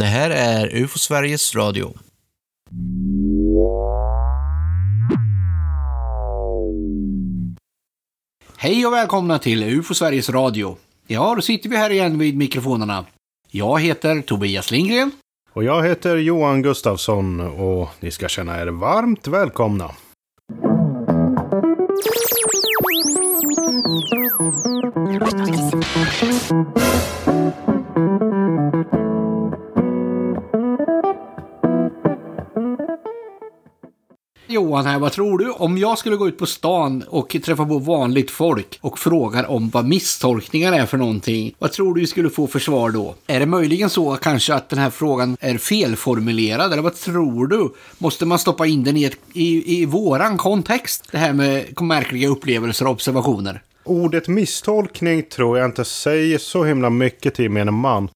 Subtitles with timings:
[0.00, 1.94] Det här är UFO Sveriges Radio.
[8.56, 10.76] Hej och välkomna till UFO Sveriges Radio.
[11.06, 13.04] Ja, då sitter vi här igen vid mikrofonerna.
[13.50, 15.10] Jag heter Tobias Lindgren.
[15.52, 19.90] Och jag heter Johan Gustafsson och ni ska känna er varmt välkomna.
[34.50, 35.50] Johan här, vad tror du?
[35.50, 39.70] Om jag skulle gå ut på stan och träffa på vanligt folk och frågar om
[39.70, 43.14] vad misstolkningar är för någonting, vad tror du vi skulle få för svar då?
[43.26, 47.74] Är det möjligen så kanske att den här frågan är felformulerad, eller vad tror du?
[47.98, 51.08] Måste man stoppa in den i, ett, i, i våran kontext?
[51.12, 53.62] Det här med märkliga upplevelser och observationer.
[53.84, 58.08] Ordet misstolkning tror jag inte säger så himla mycket till gemene man.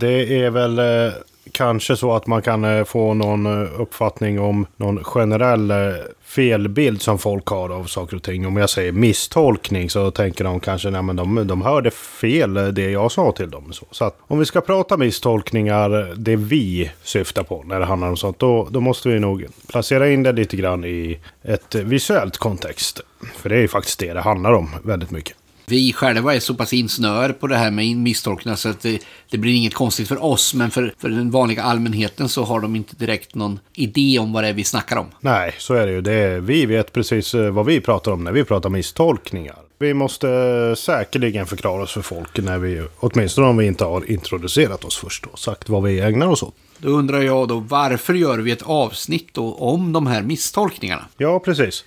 [0.00, 1.12] Det är väl eh,
[1.52, 5.76] kanske så att man kan eh, få någon eh, uppfattning om någon generell eh,
[6.22, 8.46] felbild som folk har av saker och ting.
[8.46, 13.12] Om jag säger misstolkning så tänker de kanske att de, de hörde fel det jag
[13.12, 13.72] sa till dem.
[13.72, 18.08] Så, så att om vi ska prata misstolkningar, det vi syftar på när det handlar
[18.08, 22.36] om sånt, då, då måste vi nog placera in det lite grann i ett visuellt
[22.36, 23.00] kontext.
[23.36, 25.37] För det är ju faktiskt det det handlar om väldigt mycket.
[25.68, 29.38] Vi själva är så pass insnöade på det här med misstolkningar så att det, det,
[29.38, 30.54] blir inget konstigt för oss.
[30.54, 34.44] Men för, för den vanliga allmänheten så har de inte direkt någon idé om vad
[34.44, 35.06] det är vi snackar om.
[35.20, 36.00] Nej, så är det ju.
[36.00, 39.56] Det är, vi vet precis eh, vad vi pratar om när vi pratar misstolkningar.
[39.80, 44.84] Vi måste säkerligen förklara oss för folk när vi, åtminstone om vi inte har introducerat
[44.84, 46.54] oss först och sagt vad vi ägnar oss åt.
[46.78, 51.04] Då undrar jag då, varför gör vi ett avsnitt om de här misstolkningarna?
[51.16, 51.84] Ja, precis.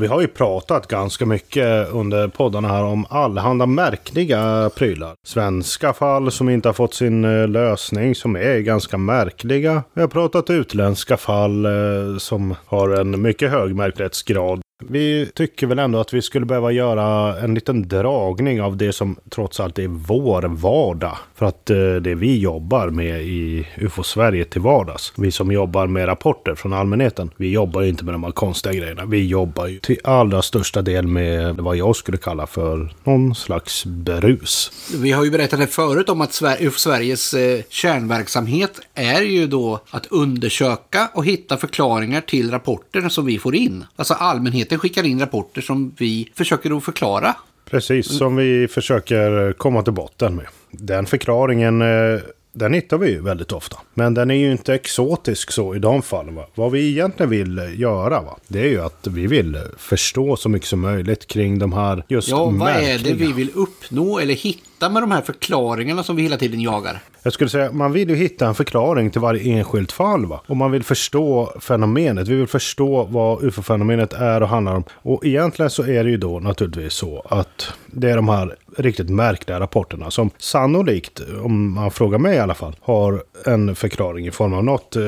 [0.00, 5.14] Vi har ju pratat ganska mycket under poddarna här om allehanda märkliga prylar.
[5.26, 9.82] Svenska fall som inte har fått sin eh, lösning som är ganska märkliga.
[9.94, 14.60] Vi har pratat utländska fall eh, som har en mycket hög märklighetsgrad.
[14.82, 19.16] Vi tycker väl ändå att vi skulle behöva göra en liten dragning av det som
[19.30, 21.16] trots allt är vår vardag.
[21.34, 25.12] För att eh, det vi jobbar med i UFO-Sverige till vardags.
[25.16, 27.30] Vi som jobbar med rapporter från allmänheten.
[27.36, 29.04] Vi jobbar ju inte med de här konstiga grejerna.
[29.04, 33.86] Vi jobbar ju till allra största del med vad jag skulle kalla för någon slags
[33.86, 34.72] brus.
[34.96, 40.06] Vi har ju berättat det förut om att UFO-Sveriges eh, kärnverksamhet är ju då att
[40.06, 43.84] undersöka och hitta förklaringar till rapporterna som vi får in.
[43.96, 47.36] Alltså allmänheten skickar in rapporter som vi försöker att förklara.
[47.64, 50.46] Precis, som vi försöker komma till botten med.
[50.70, 52.20] Den förklaringen eh,
[52.54, 53.76] den hittar vi ju väldigt ofta.
[53.94, 56.34] Men den är ju inte exotisk så i de fallen.
[56.34, 56.46] Va?
[56.54, 58.36] Vad vi egentligen vill göra, va?
[58.48, 62.28] det är ju att vi vill förstå så mycket som möjligt kring de här just
[62.28, 62.94] Ja, vad märkliga.
[62.94, 66.60] är det vi vill uppnå eller hitta med de här förklaringarna som vi hela tiden
[66.60, 67.00] jagar?
[67.22, 70.26] Jag skulle säga, man vill ju hitta en förklaring till varje enskilt fall.
[70.26, 70.40] Va?
[70.46, 72.28] Och man vill förstå fenomenet.
[72.28, 74.84] Vi vill förstå vad ufo-fenomenet är och handlar om.
[74.92, 79.10] Och egentligen så är det ju då naturligtvis så att det är de här riktigt
[79.10, 84.30] märkliga rapporterna som sannolikt, om man frågar mig i alla fall, har en förklaring i
[84.30, 85.02] form av något eh,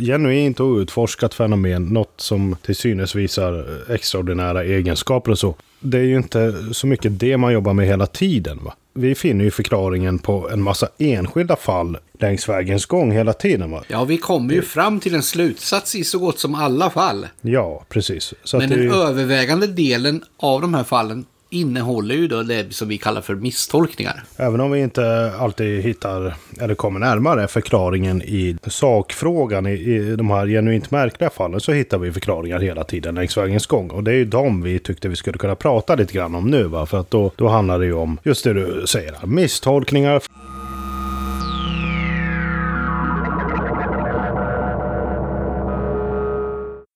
[0.00, 1.84] genuint och utforskat fenomen.
[1.84, 5.54] Något som till synes visar extraordinära egenskaper och så.
[5.80, 8.60] Det är ju inte så mycket det man jobbar med hela tiden.
[8.64, 8.74] va?
[8.94, 13.70] Vi finner ju förklaringen på en massa enskilda fall längs vägens gång hela tiden.
[13.70, 13.82] Va?
[13.88, 17.26] Ja, vi kommer ju fram till en slutsats i så gott som alla fall.
[17.40, 18.34] Ja, precis.
[18.44, 22.98] Så Men den övervägande delen av de här fallen innehåller ju då det som vi
[22.98, 24.24] kallar för misstolkningar.
[24.36, 30.30] Även om vi inte alltid hittar, eller kommer närmare förklaringen i sakfrågan i, i de
[30.30, 33.90] här genuint märkliga fallen så hittar vi förklaringar hela tiden längs vägens gång.
[33.90, 36.64] Och det är ju de vi tyckte vi skulle kunna prata lite grann om nu.
[36.64, 36.86] Va?
[36.86, 40.22] För att då, då handlar det ju om just det du säger, här, misstolkningar.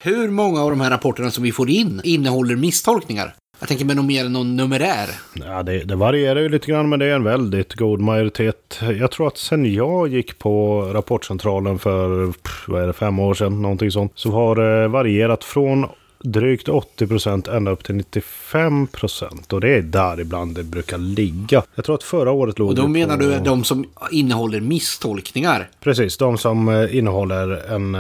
[0.04, 3.34] Hur många av de här rapporterna som vi får in innehåller misstolkningar?
[3.58, 5.08] Jag tänker med någon mer än någon numerär.
[5.34, 8.80] Ja, det, det varierar ju lite grann men det är en väldigt god majoritet.
[8.98, 13.34] Jag tror att sen jag gick på Rapportcentralen för pff, vad är det, fem år
[13.34, 15.86] sedan, någonting sånt, så har det varierat från
[16.18, 19.52] drygt 80 procent ända upp till 95 procent.
[19.52, 21.62] Och det är där ibland det brukar ligga.
[21.74, 23.22] Jag tror att förra året låg Och då menar på...
[23.22, 25.68] du de som innehåller misstolkningar?
[25.80, 27.94] Precis, de som eh, innehåller en...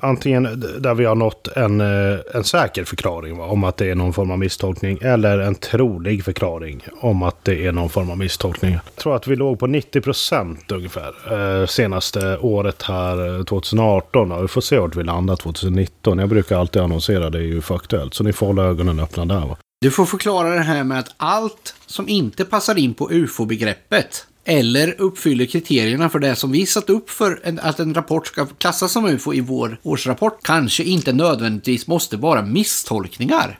[0.00, 3.94] Antingen där vi har nått en, eh, en säker förklaring va, om att det är
[3.94, 4.98] någon form av misstolkning.
[5.02, 8.72] Eller en trolig förklaring om att det är någon form av misstolkning.
[8.72, 11.14] Jag tror att vi låg på 90 procent ungefär.
[11.60, 14.32] Eh, senaste året här, eh, 2018.
[14.32, 16.18] Och vi får se vart vi landar 2019.
[16.18, 18.14] Jag brukar alltid annonsera det i UFO Aktuellt.
[18.14, 19.56] Så ni får hålla ögonen öppna där va.
[19.80, 25.00] Du får förklara det här med att allt som inte passar in på ufo-begreppet eller
[25.00, 28.92] uppfyller kriterierna för det som vi satt upp för en, att en rapport ska klassas
[28.92, 33.58] som UFO i vår årsrapport kanske inte nödvändigtvis måste vara misstolkningar.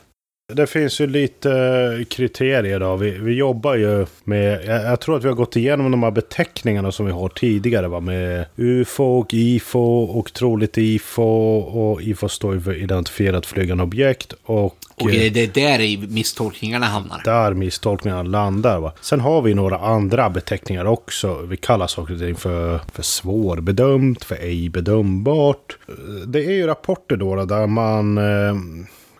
[0.54, 2.96] Det finns ju lite kriterier då.
[2.96, 6.10] Vi, vi jobbar ju med, jag, jag, tror att vi har gått igenom de här
[6.10, 8.00] beteckningarna som vi har tidigare va.
[8.00, 11.22] Med UFO och IFO och troligt IFO
[11.58, 16.86] och IFO står ju för identifierat flygande objekt och och det är där i misstolkningarna
[16.86, 17.22] hamnar.
[17.24, 18.80] Där misstolkningarna landar.
[18.80, 18.92] Va?
[19.00, 21.42] Sen har vi några andra beteckningar också.
[21.42, 25.78] Vi kallar saker och ting för, för svårbedömt, för ej bedömbart.
[26.26, 28.54] Det är ju rapporter då där man, eh,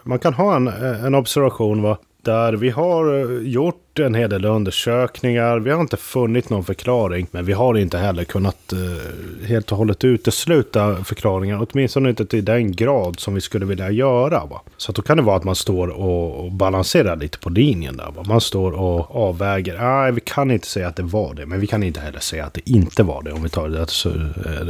[0.05, 1.99] man kan ha en, eh, en observation va?
[2.23, 5.59] där vi har eh, gjort en hel del undersökningar.
[5.59, 7.27] Vi har inte funnit någon förklaring.
[7.31, 11.67] Men vi har inte heller kunnat eh, helt och hållet utesluta förklaringar.
[11.71, 14.45] Åtminstone inte till den grad som vi skulle vilja göra.
[14.45, 14.63] Va?
[14.77, 17.97] Så då kan det vara att man står och, och balanserar lite på linjen.
[17.97, 18.25] Där, va?
[18.27, 19.79] Man står och avväger.
[19.79, 21.47] Nej, vi kan inte säga att det var det.
[21.47, 23.33] Men vi kan inte heller säga att det inte var det.
[23.33, 23.93] Om vi tar ett,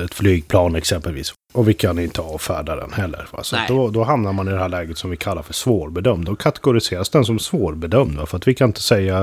[0.05, 1.35] ett flygplan exempelvis.
[1.53, 3.27] Och vi kan inte avfärda den heller.
[3.33, 3.43] Va?
[3.43, 6.25] Så då, då, hamnar man i det här läget som vi kallar för svårbedömd.
[6.25, 8.17] Då kategoriseras den som svårbedömd.
[8.19, 8.27] Va?
[8.27, 9.18] För att vi kan inte säga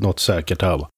[0.00, 0.78] något säkert här.
[0.78, 0.88] Va?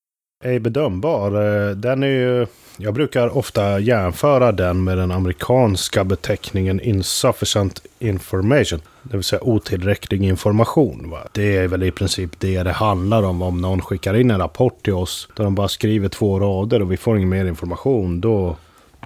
[0.45, 2.47] Ej bedömbar, eh, den är ju...
[2.79, 8.81] Jag brukar ofta jämföra den med den amerikanska beteckningen insufficient information.
[9.03, 11.11] Det vill säga otillräcklig information.
[11.11, 11.19] Va?
[11.33, 13.43] Det är väl i princip det det handlar om.
[13.43, 16.93] Om någon skickar in en rapport till oss där de bara skriver två rader och
[16.93, 18.21] vi får ingen mer information.
[18.21, 18.57] Då...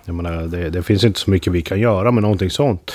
[0.04, 2.92] Jag menar, det, det finns inte så mycket vi kan göra med någonting sånt.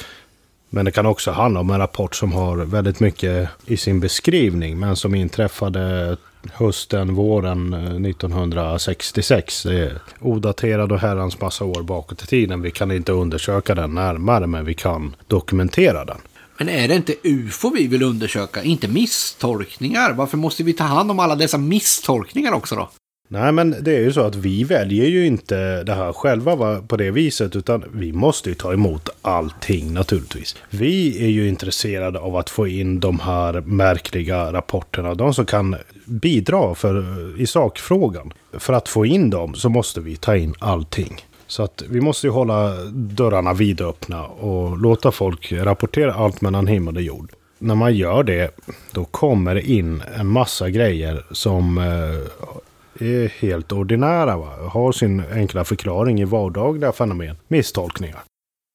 [0.75, 4.79] Men det kan också handla om en rapport som har väldigt mycket i sin beskrivning
[4.79, 6.17] men som inträffade
[6.53, 9.63] hösten, våren eh, 1966.
[9.63, 12.61] Det är odaterad och herrans massa år bakåt i tiden.
[12.61, 16.17] Vi kan inte undersöka den närmare men vi kan dokumentera den.
[16.57, 20.13] Men är det inte UFO vi vill undersöka, inte misstolkningar?
[20.13, 22.89] Varför måste vi ta hand om alla dessa misstolkningar också då?
[23.35, 26.81] Nej, men det är ju så att vi väljer ju inte det här själva va,
[26.87, 30.55] på det viset, utan vi måste ju ta emot allting naturligtvis.
[30.69, 35.75] Vi är ju intresserade av att få in de här märkliga rapporterna, de som kan
[36.05, 37.05] bidra för,
[37.41, 38.33] i sakfrågan.
[38.53, 41.25] För att få in dem så måste vi ta in allting.
[41.47, 46.95] Så att vi måste ju hålla dörrarna vidöppna och låta folk rapportera allt mellan himmel
[46.95, 47.31] och jord.
[47.59, 48.51] När man gör det,
[48.91, 52.55] då kommer det in en massa grejer som eh,
[52.99, 54.37] är helt ordinära.
[54.37, 54.69] Va?
[54.71, 57.35] Har sin enkla förklaring i vardagliga fenomen.
[57.47, 58.23] Misstolkningar.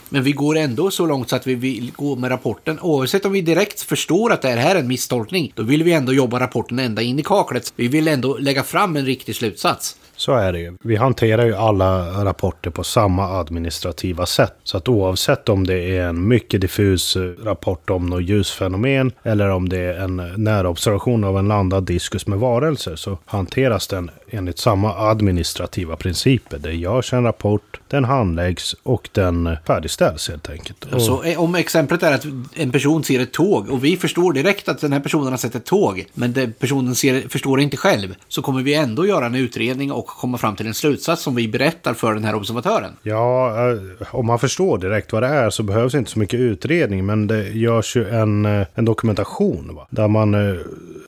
[0.08, 2.80] Men vi går ändå så långt så att vi vill gå med rapporten.
[2.80, 6.12] Oavsett om vi direkt förstår att det här är en misstolkning, då vill vi ändå
[6.12, 7.72] jobba rapporten ända in i kaklet.
[7.76, 9.96] Vi vill ändå lägga fram en riktig slutsats.
[10.20, 10.76] Så är det ju.
[10.82, 14.54] Vi hanterar ju alla rapporter på samma administrativa sätt.
[14.62, 19.48] Så att oavsett om det är en mycket diffus eh, rapport om något ljusfenomen eller
[19.48, 24.58] om det är en närobservation av en landad diskus med varelser så hanteras den enligt
[24.58, 26.58] samma administrativa principer.
[26.58, 30.84] Det görs en rapport, den handläggs och den färdigställs helt enkelt.
[30.84, 31.02] Och...
[31.02, 34.68] Så eh, om exemplet är att en person ser ett tåg och vi förstår direkt
[34.68, 38.14] att den här personen har sett ett tåg, men personen ser, förstår det inte själv,
[38.28, 41.48] så kommer vi ändå göra en utredning och komma fram till en slutsats som vi
[41.48, 42.92] berättar för den här observatören.
[43.02, 43.78] Ja, eh,
[44.10, 47.48] om man förstår direkt vad det är så behövs inte så mycket utredning, men det
[47.48, 49.86] görs ju en, eh, en dokumentation va?
[49.90, 50.34] där man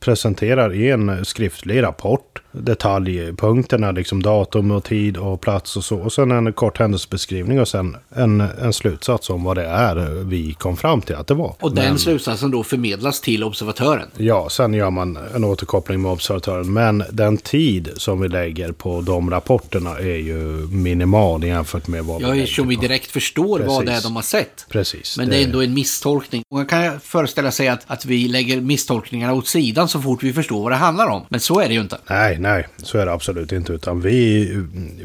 [0.03, 5.99] presenterar i en skriftlig rapport detaljpunkterna, liksom datum och tid och plats och så.
[5.99, 10.55] Och sen en kort händelsebeskrivning och sen en, en slutsats om vad det är vi
[10.55, 11.55] kom fram till att det var.
[11.61, 14.09] Och den Men, slutsatsen då förmedlas till observatören?
[14.17, 16.73] Ja, sen gör man en återkoppling med observatören.
[16.73, 22.23] Men den tid som vi lägger på de rapporterna är ju minimal jämfört med vad
[22.23, 23.69] ja, vi lägger vi direkt förstår Precis.
[23.69, 24.67] vad det är de har sett.
[24.69, 25.19] Precis.
[25.19, 26.43] Men det, det är ändå en misstolkning.
[26.51, 30.63] Man kan föreställa sig att, att vi lägger misstolkningarna åt sidan så fort vi förstår
[30.63, 31.23] vad det handlar om.
[31.29, 31.99] Men så är det ju inte.
[32.11, 33.73] Nej, nej, så är det absolut inte.
[33.73, 34.49] Utan vi,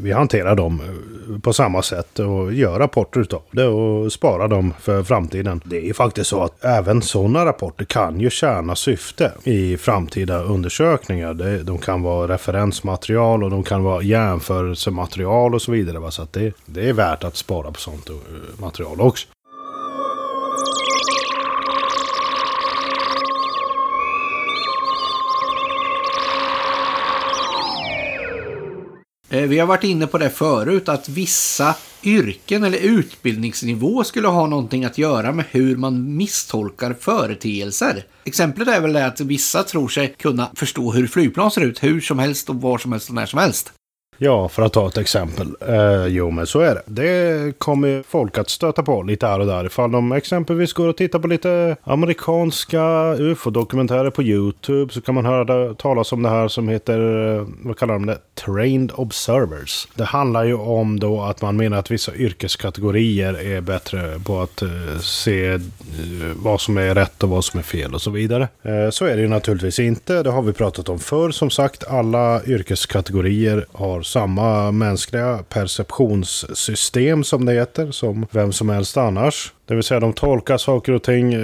[0.00, 4.74] vi hanterar dem eh, på samma sätt och gör rapporter utav det och sparar dem
[4.80, 5.60] för framtiden.
[5.64, 10.42] Det är ju faktiskt så att även sådana rapporter kan ju tjäna syfte i framtida
[10.42, 11.34] undersökningar.
[11.64, 16.10] de kan vara referensmaterial och de kan vara jämförelsematerial och så vidare.
[16.10, 18.14] Så att det, det är värt att spara på sånt eh,
[18.60, 19.26] material också.
[29.30, 34.46] Eh, vi har varit inne på det förut att vissa yrken eller utbildningsnivå skulle ha
[34.46, 38.04] någonting att göra med hur man misstolkar företeelser.
[38.24, 42.00] Exemplet är väl det att vissa tror sig kunna förstå hur flygplan ser ut hur
[42.00, 43.72] som helst och var som helst och när som helst.
[44.20, 45.56] Ja, för att ta ett exempel.
[45.68, 46.82] Eh, jo, men så är det.
[46.86, 49.66] Det kommer folk att stöta på lite här och där.
[49.66, 55.26] Ifall de exempelvis går och tittar på lite amerikanska ufo-dokumentärer på YouTube så kan man
[55.26, 58.18] höra talas om det här som heter, eh, vad kallar de det?
[58.34, 59.88] Trained Observers.
[59.94, 64.62] Det handlar ju om då att man menar att vissa yrkeskategorier är bättre på att
[64.62, 65.60] eh, se eh,
[66.36, 68.48] vad som är rätt och vad som är fel och så vidare.
[68.62, 70.22] Eh, så är det ju naturligtvis inte.
[70.22, 71.30] Det har vi pratat om förr.
[71.30, 78.96] Som sagt, alla yrkeskategorier har samma mänskliga perceptionssystem som det heter, som vem som helst
[78.96, 79.52] annars.
[79.66, 81.40] Det vill säga de tolkar saker och ting, eh,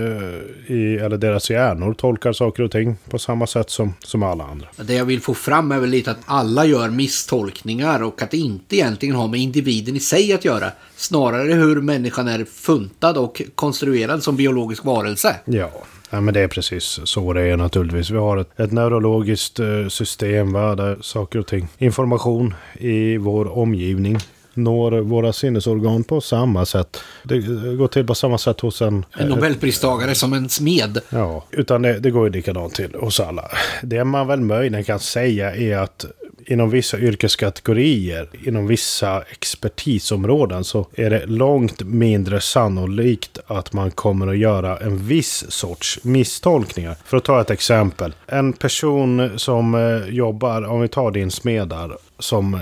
[0.66, 4.66] i, eller deras hjärnor tolkar saker och ting på samma sätt som, som alla andra.
[4.76, 8.36] Det jag vill få fram är väl lite att alla gör misstolkningar och att det
[8.36, 10.70] inte egentligen har med individen i sig att göra.
[10.96, 15.36] Snarare hur människan är funtad och konstruerad som biologisk varelse.
[15.44, 15.70] Ja,
[16.14, 18.10] Ja, men det är precis så det är naturligtvis.
[18.10, 23.58] Vi har ett, ett neurologiskt eh, system va, där saker och ting, information i vår
[23.58, 24.18] omgivning
[24.54, 27.00] når våra sinnesorgan på samma sätt.
[27.22, 27.38] Det
[27.76, 29.04] går till på samma sätt hos en...
[29.18, 30.98] En nobelpristagare som en smed.
[31.10, 33.50] Ja, utan det, det går ju likadant till hos alla.
[33.82, 36.04] Det man väl möjligen kan säga är att
[36.46, 44.26] inom vissa yrkeskategorier, inom vissa expertisområden så är det långt mindre sannolikt att man kommer
[44.26, 46.96] att göra en viss sorts misstolkningar.
[47.04, 48.14] För att ta ett exempel.
[48.26, 52.60] En person som eh, jobbar, om vi tar din smedar, som eh,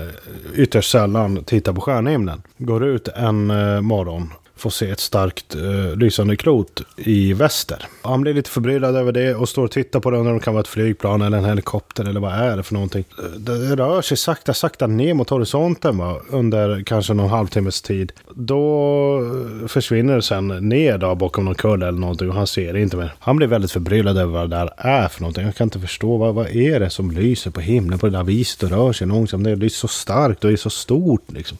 [0.55, 2.41] ytterst sällan tittar på stjärnhimlen.
[2.57, 7.85] Går ut en eh, morgon får se ett starkt uh, lysande klot i väster.
[8.01, 10.17] Han blir lite förbryllad över det och står och tittar på det.
[10.17, 12.73] Undrar om det kan vara ett flygplan eller en helikopter eller vad är det för
[12.73, 13.05] någonting.
[13.19, 16.17] Eh, det rör sig sakta, sakta ner mot horisonten va?
[16.29, 18.11] under kanske någon halvtimmes tid.
[18.35, 19.19] Då
[19.61, 22.81] eh, försvinner det sen ner då bakom någon kulle eller någonting och han ser det
[22.81, 23.13] inte mer.
[23.19, 25.45] Han blir väldigt förbryllad över vad det där är för någonting.
[25.45, 28.23] Jag kan inte förstå vad, vad är det som lyser på himlen på det där
[28.23, 29.43] viset och rör sig långsamt.
[29.43, 31.57] Det lyser så starkt och är så stort liksom.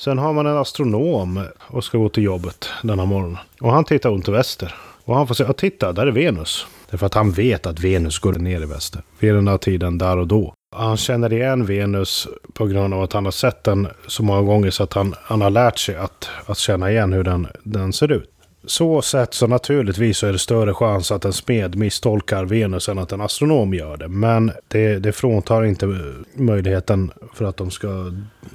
[0.00, 3.36] Sen har man en astronom och ska gå till jobbet denna morgon.
[3.60, 4.74] Och han tittar runt till väster.
[5.04, 6.66] Och han får säga, titta, där är Venus.
[6.90, 9.02] Därför att han vet att Venus går ner i väster.
[9.18, 10.54] Vid den här tiden, där och då.
[10.76, 14.70] Han känner igen Venus på grund av att han har sett den så många gånger
[14.70, 18.12] så att han, han har lärt sig att, att känna igen hur den, den ser
[18.12, 18.30] ut
[18.66, 22.98] så sett så naturligtvis så är det större chans att en smed misstolkar Venus än
[22.98, 24.08] att en astronom gör det.
[24.08, 25.86] Men det, det fråntar inte
[26.34, 28.12] möjligheten för att de ska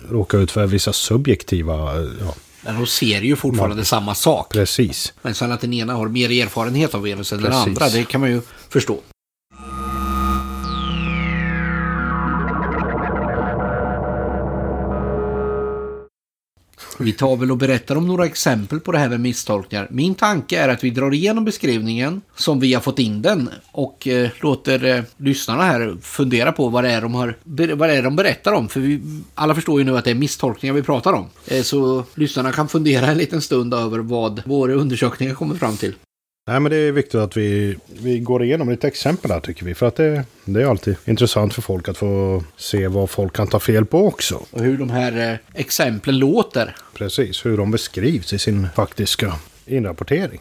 [0.10, 2.02] råka ut för vissa subjektiva...
[2.22, 2.36] Ja.
[2.62, 3.84] Men de ser ju fortfarande ja.
[3.84, 4.50] samma sak.
[4.50, 5.14] Precis.
[5.22, 8.22] Men sen att den ena har mer erfarenhet av Venus än den andra, det kan
[8.22, 9.00] man ju förstå.
[17.00, 19.88] Vi tar väl och berättar om några exempel på det här med misstolkningar.
[19.92, 24.08] Min tanke är att vi drar igenom beskrivningen som vi har fått in den och
[24.08, 27.38] eh, låter eh, lyssnarna här fundera på vad det är de, har,
[27.76, 28.70] vad det är de berättar om.
[28.70, 29.02] För vi,
[29.36, 31.26] alla förstår ju nu att det är misstolkningar vi pratar om.
[31.48, 35.96] Eh, så lyssnarna kan fundera en liten stund över vad våra undersökningar kommer fram till.
[36.48, 39.76] Nej, men det är viktigt att vi, vi går igenom lite exempel här tycker vi.
[39.76, 43.48] För att det, det är alltid intressant för folk att få se vad folk kan
[43.48, 44.46] ta fel på också.
[44.52, 46.76] Och hur de här eh, exemplen låter.
[46.94, 49.34] Precis, hur de beskrivs i sin faktiska
[49.66, 50.40] inrapportering.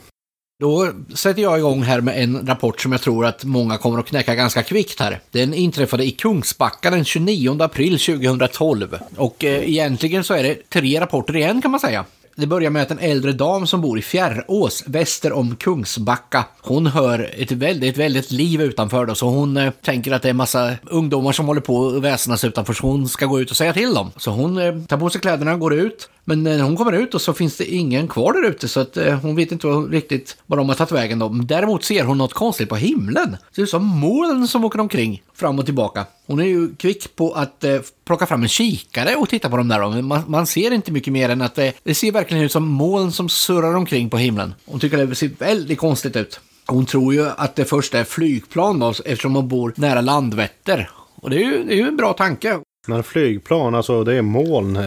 [0.60, 4.06] Då sätter jag igång här med en rapport som jag tror att många kommer att
[4.06, 5.20] knäcka ganska kvickt här.
[5.30, 8.98] Den inträffade i Kungsbacka den 29 april 2012.
[9.16, 12.04] Och eh, egentligen så är det tre rapporter igen kan man säga.
[12.36, 16.86] Det börjar med att en äldre dam som bor i Fjärrås, väster om Kungsbacka, hon
[16.86, 20.72] hör ett väldigt, väldigt liv utanför då, så hon eh, tänker att det är massa
[20.82, 23.94] ungdomar som håller på och väsnas utanför, så hon ska gå ut och säga till
[23.94, 24.10] dem.
[24.16, 26.08] Så hon eh, tar på sig kläderna och går ut.
[26.24, 28.80] Men eh, när hon kommer ut och så finns det ingen kvar där ute så
[28.80, 31.28] att eh, hon vet inte riktigt var de har tagit vägen då.
[31.28, 33.30] Däremot ser hon något konstigt på himlen.
[33.30, 36.06] Det ser ut som moln som åker omkring fram och tillbaka.
[36.26, 39.68] Hon är ju kvick på att eh, plocka fram en kikare och titta på dem
[39.68, 39.80] där.
[39.80, 40.02] Då.
[40.02, 43.12] Man, man ser inte mycket mer än att eh, det ser verkligen ut som moln
[43.12, 44.54] som surrar omkring på himlen.
[44.64, 46.40] Hon tycker det ser väldigt konstigt ut.
[46.66, 50.90] Hon tror ju att det först är flygplan då, eftersom hon bor nära Landvetter.
[51.16, 52.60] Och det är ju, det är ju en bra tanke.
[52.86, 54.78] Men flygplan, alltså det är moln.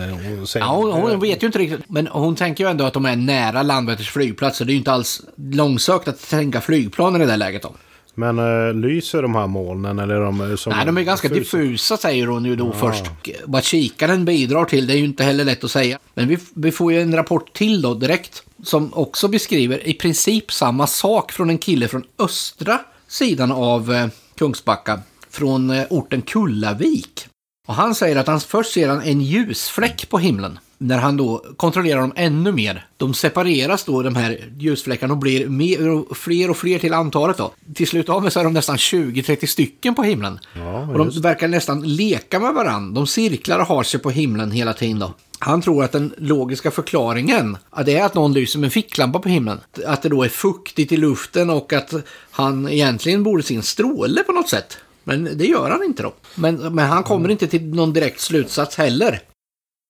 [0.56, 1.90] Ja, hon, hon, vet ju inte riktigt.
[1.90, 4.58] Men hon tänker ju ändå att de är nära Landvetters flygplats.
[4.58, 7.76] Så det är ju inte alls långsökt att tänka flygplanen i det läget då.
[8.20, 10.74] Men äh, lyser de här molnen eller är de som...
[10.74, 12.80] Nej, de är ganska diffusa, diffusa säger hon ju då ja.
[12.80, 13.06] först.
[13.46, 16.00] Vad kikaren bidrar till det är ju inte heller lätt att säga.
[16.14, 18.44] Men vi, vi får ju en rapport till då direkt.
[18.64, 24.08] Som också beskriver i princip samma sak från en kille från östra sidan av eh,
[24.38, 25.00] Kungsbacka.
[25.30, 27.28] Från eh, orten Kullavik.
[27.68, 30.60] Och han säger att han först ser han en ljusfläck på himlen.
[30.78, 35.48] när han då kontrollerar dem ännu mer, de separeras då de här ljusfläckarna och blir
[35.48, 37.52] mer, och fler och fler till antalet då.
[37.74, 40.40] Till slut av med så är de nästan 20-30 stycken på himlen.
[40.56, 42.96] Ja, och de verkar nästan leka med varandra.
[42.96, 45.14] De cirklar och har sig på himlen hela tiden då.
[45.40, 49.20] Han tror att den logiska förklaringen att det är att någon lyser med en ficklampa
[49.20, 49.60] på himlen.
[49.86, 51.94] Att det då är fuktigt i luften och att
[52.32, 54.78] han egentligen borde se en stråle på något sätt.
[55.08, 56.14] Men det gör han inte då.
[56.36, 59.22] Men, men han kommer inte till någon direkt slutsats heller.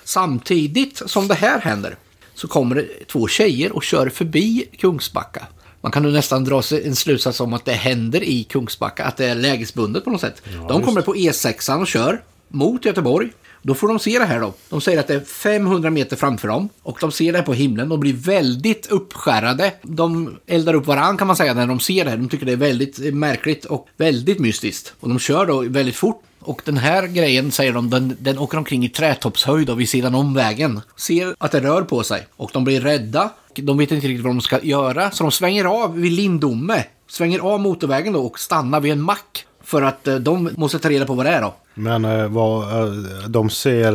[0.03, 1.95] Samtidigt som det här händer
[2.33, 5.47] så kommer det två tjejer och kör förbi Kungsbacka.
[5.81, 9.25] Man kan nu nästan dra en slutsats om att det händer i Kungsbacka, att det
[9.25, 10.41] är lägesbundet på något sätt.
[10.67, 13.31] de kommer på E6 och kör mot Göteborg.
[13.67, 14.53] Då får de se det här då.
[14.69, 17.53] De säger att det är 500 meter framför dem och de ser det här på
[17.53, 17.89] himlen.
[17.89, 19.73] De blir väldigt uppskärrade.
[19.81, 22.17] De eldar upp varann kan man säga när de ser det här.
[22.17, 24.93] De tycker det är väldigt märkligt och väldigt mystiskt.
[24.99, 26.23] Och de kör då väldigt fort.
[26.39, 30.15] Och den här grejen, säger de, den, den åker omkring i trätoppshöjd och vid sidan
[30.15, 30.81] om vägen.
[30.95, 33.29] Ser att det rör på sig och de blir rädda.
[33.55, 36.83] De vet inte riktigt vad de ska göra, så de svänger av vid Lindome.
[37.09, 39.45] Svänger av motorvägen då och stannar vid en mack.
[39.63, 41.55] För att eh, de måste ta reda på vad det är då.
[41.79, 42.93] Men eh, vad, eh,
[43.27, 43.93] de ser,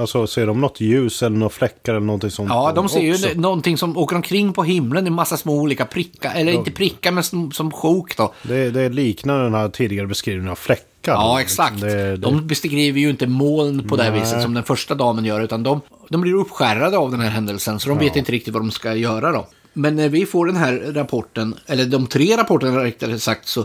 [0.00, 2.48] alltså, ser de något ljus eller några fläckar eller någonting sånt?
[2.48, 3.28] Ja, de ser också?
[3.28, 6.34] ju någonting som åker omkring på himlen i massa små olika prickar.
[6.34, 8.32] Eller inte prickar, men som, som sjok då.
[8.42, 11.12] Det, det liknar den här tidigare beskrivningen av fläckar.
[11.12, 11.80] Ja, exakt.
[11.80, 14.20] Det, det, De beskriver ju inte moln på det här Nej.
[14.20, 17.80] viset som den första damen gör, utan de, de blir uppskärrade av den här händelsen,
[17.80, 19.46] så de vet inte riktigt vad de ska göra då.
[19.76, 23.64] Men när vi får den här rapporten, eller de tre rapporterna rättare sagt, så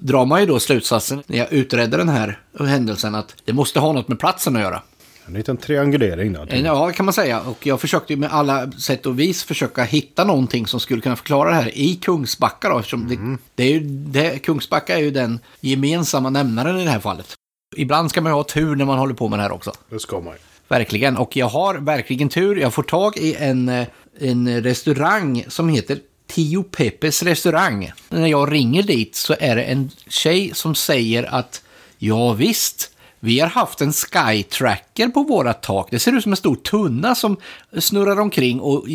[0.00, 3.92] drar man ju då slutsatsen när jag utredde den här händelsen att det måste ha
[3.92, 4.82] något med platsen att göra.
[5.26, 6.36] En liten triangulering.
[6.48, 7.40] En- Ja, kan man säga.
[7.40, 11.16] Och jag försökte ju med alla sätt och vis försöka hitta någonting som skulle kunna
[11.16, 12.78] förklara det här i Kungsbacka då.
[12.78, 17.00] Eftersom det, det är ju, det, Kungsbacka är ju den gemensamma nämnaren i det här
[17.00, 17.34] fallet.
[17.76, 19.72] Ibland ska man ju ha tur när man håller på med det här också.
[19.90, 20.38] Det ska man ju.
[20.68, 21.16] Verkligen.
[21.16, 22.56] Och jag har verkligen tur.
[22.56, 23.86] Jag får tag i en, eh,
[24.20, 25.98] en restaurang som heter
[26.30, 27.92] Tio Peppes restaurang.
[28.08, 31.62] När jag ringer dit så är det en tjej som säger att
[31.98, 32.90] ja visst,
[33.20, 35.88] vi har haft en skytracker på våra tak.
[35.90, 37.36] Det ser ut som en stor tunna som
[37.78, 38.86] snurrar omkring och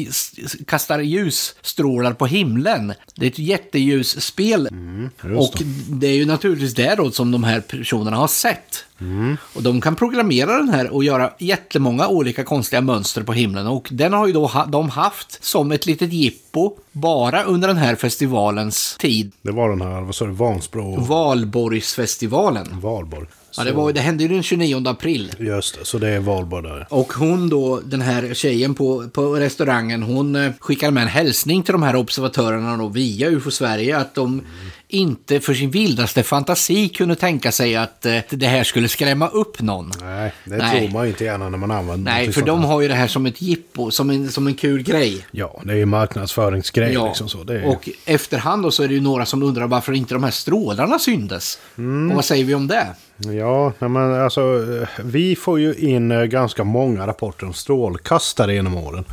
[0.67, 2.94] kastar ljusstrålar på himlen.
[3.15, 4.70] Det är ett jätteljusspel.
[5.24, 8.86] just och det är ju naturligtvis det då som de här personerna har sett.
[9.53, 13.67] Och de kan programmera den här och göra jättemånga olika konstiga mönster på himlen.
[13.67, 17.77] Och den har ju då ha, de haft som ett litet jippo bara under den
[17.77, 19.31] här festivalens tid.
[19.42, 22.79] Det var den här, vad sa du, Vansbro Valborgsfestivalen.
[22.81, 23.27] Valborg.
[23.57, 25.31] Ja, det, var, det hände ju den 29 april.
[25.39, 26.87] Just det, så det är Valborg där.
[26.89, 31.63] Och hon då, den här tjejen på, på restaurangen, hon eh, skickar med en hälsning
[31.63, 34.41] till de här observatörerna då via UFO Sverige att de
[34.96, 39.62] inte för sin vildaste fantasi kunde tänka sig att eh, det här skulle skrämma upp
[39.62, 39.92] någon.
[40.01, 40.79] Nej, det Nej.
[40.79, 43.08] tror man ju inte gärna när man använder Nej, för de har ju det här
[43.08, 45.25] som ett jippo, som en, som en kul grej.
[45.31, 47.42] Ja, det är ju marknadsföringsgrej liksom så.
[47.42, 47.66] Är...
[47.66, 51.00] Och efterhand då så är det ju några som undrar varför inte de här strålarna
[51.00, 51.60] syndes.
[51.77, 52.10] Mm.
[52.10, 52.88] Och vad säger vi om det?
[53.18, 58.77] Ja, men alltså eh, vi får ju in eh, ganska många rapporter om strålkastare genom
[58.77, 59.05] åren.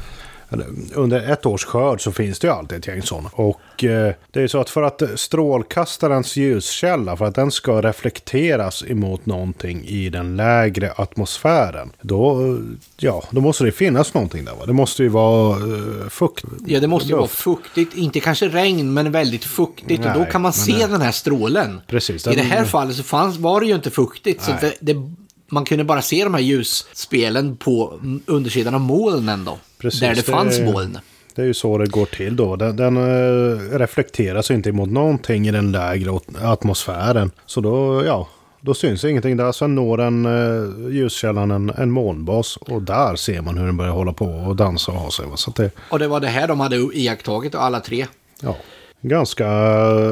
[0.94, 3.30] Under ett års skörd så finns det ju alltid ett gäng sådana.
[3.32, 8.84] Och eh, det är så att för att strålkastarens ljuskälla, för att den ska reflekteras
[8.86, 11.92] emot någonting i den lägre atmosfären.
[12.00, 12.56] Då, eh,
[12.96, 14.66] ja, då måste det finnas någonting där va.
[14.66, 16.44] Det måste ju vara eh, fukt.
[16.66, 20.04] Ja, det måste ju vara fuktigt, inte kanske regn, men väldigt fuktigt.
[20.06, 21.80] och då Nej, kan man se det- den här strålen.
[21.86, 24.42] Precis, I det den- här fallet så fanns, var det ju inte fuktigt.
[24.42, 24.60] Så Nej.
[24.80, 25.10] det, det,
[25.52, 29.58] man kunde bara se de här ljusspelen på undersidan av molnen då.
[29.78, 30.98] Precis, där det, det- fanns moln.
[31.34, 32.56] Det är ju så det går till då.
[32.56, 37.30] Den, den eh, reflekteras inte emot någonting i den lägre at- atmosfären.
[37.46, 38.28] Så då, ja,
[38.60, 39.52] då syns ingenting där.
[39.52, 43.92] Sen når den uh, ljuskällan en, en molnbas och där ser man hur den börjar
[43.92, 45.24] hålla på och dansa och ha sig.
[45.36, 48.06] Så det, Och det var det här de hade iakttagit, och alla tre.
[48.40, 48.56] ja,
[49.02, 49.46] ganska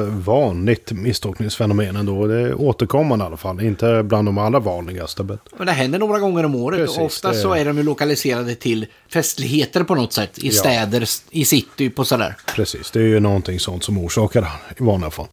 [0.07, 2.27] vanligt misstolkningsfenomen ändå.
[2.27, 3.61] Det är återkommande i alla fall.
[3.61, 5.23] Inte bland de allra vanligaste.
[5.57, 6.79] Men det händer några gånger om året.
[6.79, 10.37] Precis, ofta det- så är de ju lokaliserade till festligheter på något sätt.
[10.37, 10.51] I Ja.
[10.51, 12.35] städer, i city, på sådär.
[12.55, 15.27] precis, det är ju någonting sånt som orsakar det i vanliga fall.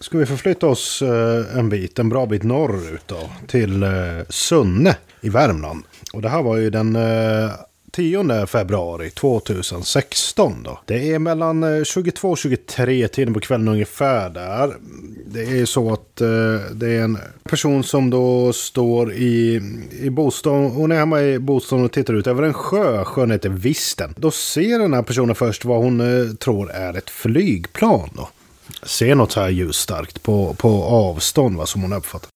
[0.00, 3.90] Ska vi förflytta oss eh, en bit, en bra bit norrut då, till eh,
[4.28, 5.84] Sunne i Värmland.
[6.12, 7.50] Och det här var ju den eh,
[7.92, 10.78] 10 februari 2016 då.
[10.84, 14.76] Det är mellan 22 och 23 tiden på kvällen ungefär där.
[15.26, 16.28] Det är så att eh,
[16.72, 19.60] det är en person som då står i,
[20.00, 20.70] i bostaden.
[20.70, 23.04] Hon är hemma i bostaden och tittar ut över en sjö.
[23.04, 24.14] Sjön heter Visten.
[24.16, 28.28] Då ser den här personen först vad hon eh, tror är ett flygplan då
[28.82, 32.30] se något så här ljusstarkt på, på avstånd, va, som hon uppfattar.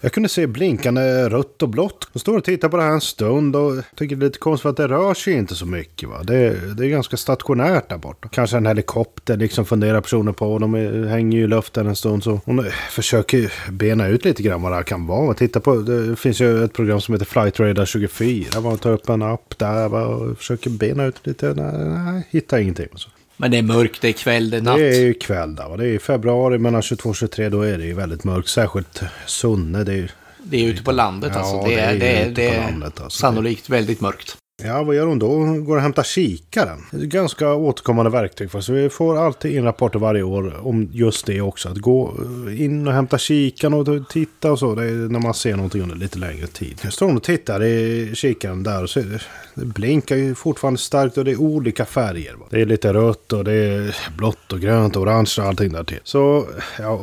[0.00, 2.08] Jag kunde se blinkande rött och blått.
[2.12, 4.62] Hon står och tittar på det här en stund och tycker det är lite konstigt
[4.62, 6.08] för att det rör sig inte så mycket.
[6.08, 6.22] Va?
[6.22, 8.28] Det, det är ganska stationärt där borta.
[8.28, 10.58] Kanske en helikopter liksom funderar personer på.
[10.58, 14.42] De är, hänger ju i luften en stund så hon eh, försöker bena ut lite
[14.42, 15.34] grann vad det här kan vara.
[15.34, 18.60] Titta på, det finns ju ett program som heter Flight Radar 24.
[18.60, 20.06] Man tar upp en app där va?
[20.06, 21.54] och försöker bena ut lite.
[21.54, 22.88] Nej, nej hittar ingenting.
[22.94, 23.08] Så.
[23.36, 24.78] Men det är mörkt, det är kväll, det är natt.
[24.78, 25.76] Det är ju kväll där.
[25.76, 27.48] Det är februari mellan 22 och 23.
[27.48, 28.48] Då är det ju väldigt mörkt.
[28.48, 29.84] Särskilt Sunne.
[29.84, 30.08] Det är ju...
[30.42, 31.68] Det är ute på landet ja, alltså.
[31.68, 33.18] Det, det är, det är, det är landet, alltså.
[33.18, 34.36] sannolikt väldigt mörkt.
[34.64, 35.26] Ja, vad gör hon då?
[35.26, 36.78] Hon går och hämtar kikaren.
[36.90, 38.68] Det är ett ganska återkommande verktyg för oss.
[38.68, 41.68] Vi får alltid in rapporter varje år om just det också.
[41.68, 42.14] Att gå
[42.48, 44.74] eh, in och hämta kikaren och titta och så.
[44.74, 46.80] Det är när man ser någonting under lite längre tid.
[46.82, 49.20] Jag står hon och tittar i kikaren där och så det,
[49.54, 52.36] det blinkar ju fortfarande starkt och det är olika färger.
[52.50, 55.84] Det är lite rött och det är blått och grönt och orange och allting där
[55.84, 56.00] till.
[56.04, 56.46] Så
[56.78, 56.96] ja,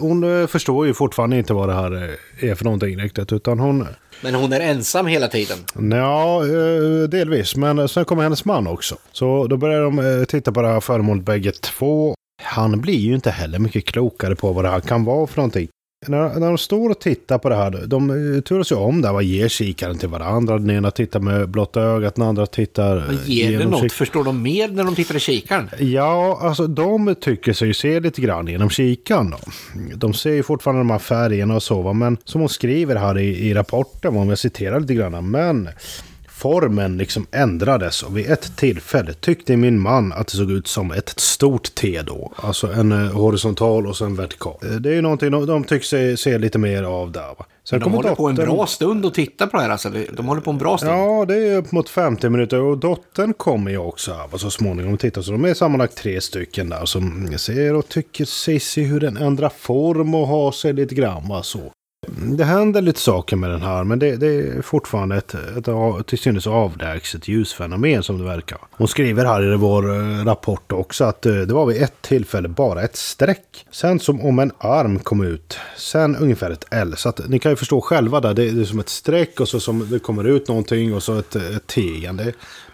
[0.00, 1.96] hon eh, förstår ju fortfarande inte vad det här
[2.42, 3.32] eh, är för någonting riktigt.
[3.32, 3.86] Utan hon
[4.20, 5.58] men hon är ensam hela tiden?
[5.98, 7.56] Ja, eh, delvis.
[7.56, 8.96] Men sen kommer hennes man också.
[9.12, 12.14] Så då börjar de eh, titta på det här föremålet bägge två.
[12.42, 15.68] Han blir ju inte heller mycket klokare på vad det här kan vara för någonting.
[16.06, 19.12] När, när de står och tittar på det här, de eh, turas ju om där.
[19.12, 20.58] Vad ger kikaren till varandra?
[20.58, 23.06] Den ena tittar med blotta ögat, den andra tittar...
[23.06, 23.92] Vad ger det något?
[23.92, 25.70] Förstår de mer när de tittar i kikaren?
[25.78, 29.30] Ja, alltså de tycker sig se lite grann genom kikaren.
[29.30, 29.38] Då.
[29.94, 33.48] De ser ju fortfarande de här färgerna och så, men som hon skriver här i,
[33.48, 35.68] i rapporten, om jag citerar lite grann, men
[36.40, 40.92] Formen liksom ändrades och vid ett tillfälle tyckte min man att det såg ut som
[40.92, 42.32] ett stort T då.
[42.36, 44.56] Alltså en eh, horisontal och sen vertikal.
[44.62, 47.34] Eh, det är ju någonting de, de tycks se, se lite mer av där.
[47.38, 47.46] Va?
[47.64, 48.16] Sen de håller dottern...
[48.16, 49.90] på en bra stund och tittar på det här alltså.
[50.12, 50.92] De håller på en bra stund.
[50.92, 54.94] Ja, det är upp mot 50 minuter och dottern kommer ju också här så småningom
[54.94, 55.22] och tittar.
[55.22, 59.16] Så de är sammanlagt tre stycken där som ser och tycker sig se hur den
[59.16, 61.28] ändrar form och har sig lite grann.
[61.28, 61.42] Va?
[61.42, 61.60] Så
[62.18, 66.18] det händer lite saker med den här, men det, det är fortfarande ett, ett till
[66.18, 68.58] synes avlägset ljusfenomen som det verkar.
[68.70, 72.48] Hon skriver här i vår eh, rapport också att eh, det var vid ett tillfälle
[72.48, 73.66] bara ett streck.
[73.70, 75.58] Sen som om en arm kom ut.
[75.76, 76.94] Sen ungefär ett L.
[76.96, 78.34] Så att ni kan ju förstå själva där.
[78.34, 81.36] Det är, som ett streck och så som det kommer ut någonting och så ett,
[81.36, 82.16] ett T igen.
[82.16, 82.24] Det,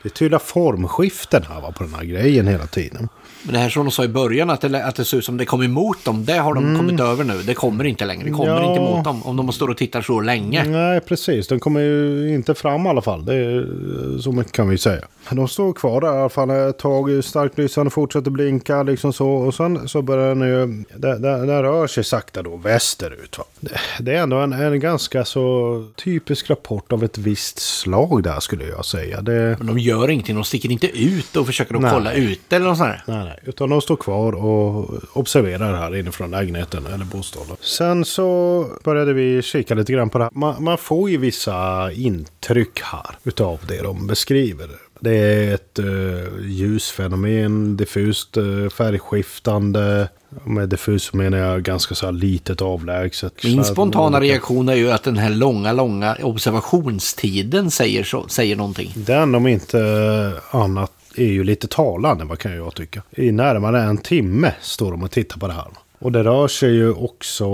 [0.03, 3.09] det är tydliga formskiften här va, på den här grejen hela tiden.
[3.47, 5.37] Men det här som de sa i början, att det, att det ser ut som
[5.37, 6.77] det kom emot dem, det har de mm.
[6.77, 7.43] kommit över nu.
[7.43, 8.69] Det kommer inte längre, det kommer ja.
[8.69, 10.65] inte emot dem om de står och tittar så länge.
[10.65, 11.49] Nej, precis.
[11.49, 13.25] Den kommer ju inte fram i alla fall.
[13.25, 15.05] Det är, så mycket kan vi säga.
[15.31, 17.25] De står kvar där i alla fall ett tag.
[17.25, 19.29] Starkt lysande fortsätter blinka liksom så.
[19.29, 20.85] Och sen så börjar den ju...
[20.97, 23.39] Den, den, den rör sig sakta då västerut.
[23.39, 23.45] Va?
[23.61, 28.41] Det, det är ändå en, en ganska så typisk rapport av ett visst slag där
[28.41, 29.21] skulle jag säga.
[29.21, 29.57] Det...
[29.59, 30.35] Men de gör ingenting.
[30.35, 33.03] De sticker inte ut och försöker att kolla ut eller något sånt där.
[33.07, 33.36] Nej, nej.
[33.45, 37.57] Utan de står kvar och observerar här inifrån lägenheten eller bostaden.
[37.61, 40.31] Sen så började vi kika lite grann på det här.
[40.35, 44.69] Man, man får ju vissa intryck här utav det de beskriver.
[45.01, 50.09] Det är ett uh, ljusfenomen, diffust uh, färgskiftande.
[50.45, 53.45] Med diffus menar jag ganska så här litet avlägset.
[53.45, 58.93] Min spontana reaktion är ju att den här långa, långa observationstiden säger, så, säger någonting.
[58.95, 63.03] Den om inte annat är ju lite talande, vad kan jag tycka.
[63.11, 65.67] I närmare en timme står de och tittar på det här.
[65.99, 67.49] Och det rör sig ju också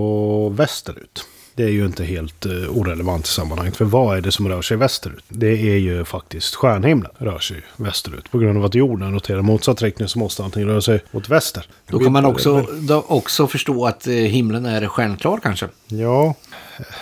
[0.49, 1.27] västerut.
[1.55, 3.77] Det är ju inte helt uh, orelevant i sammanhanget.
[3.77, 5.25] För vad är det som rör sig västerut?
[5.29, 8.31] Det är ju faktiskt stjärnhimlen rör sig västerut.
[8.31, 11.67] På grund av att jorden roterar motsatt riktning så måste allting röra sig åt väster.
[11.87, 15.69] Då kan man också, då också förstå att uh, himlen är stjärnklar kanske?
[15.89, 16.35] Ja,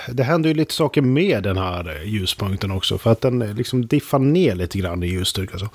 [0.09, 2.99] det händer ju lite saker med den här eh, ljuspunkten också.
[2.99, 5.59] För att den liksom diffar ner lite grann i ljusstyrka.
[5.59, 5.68] Så.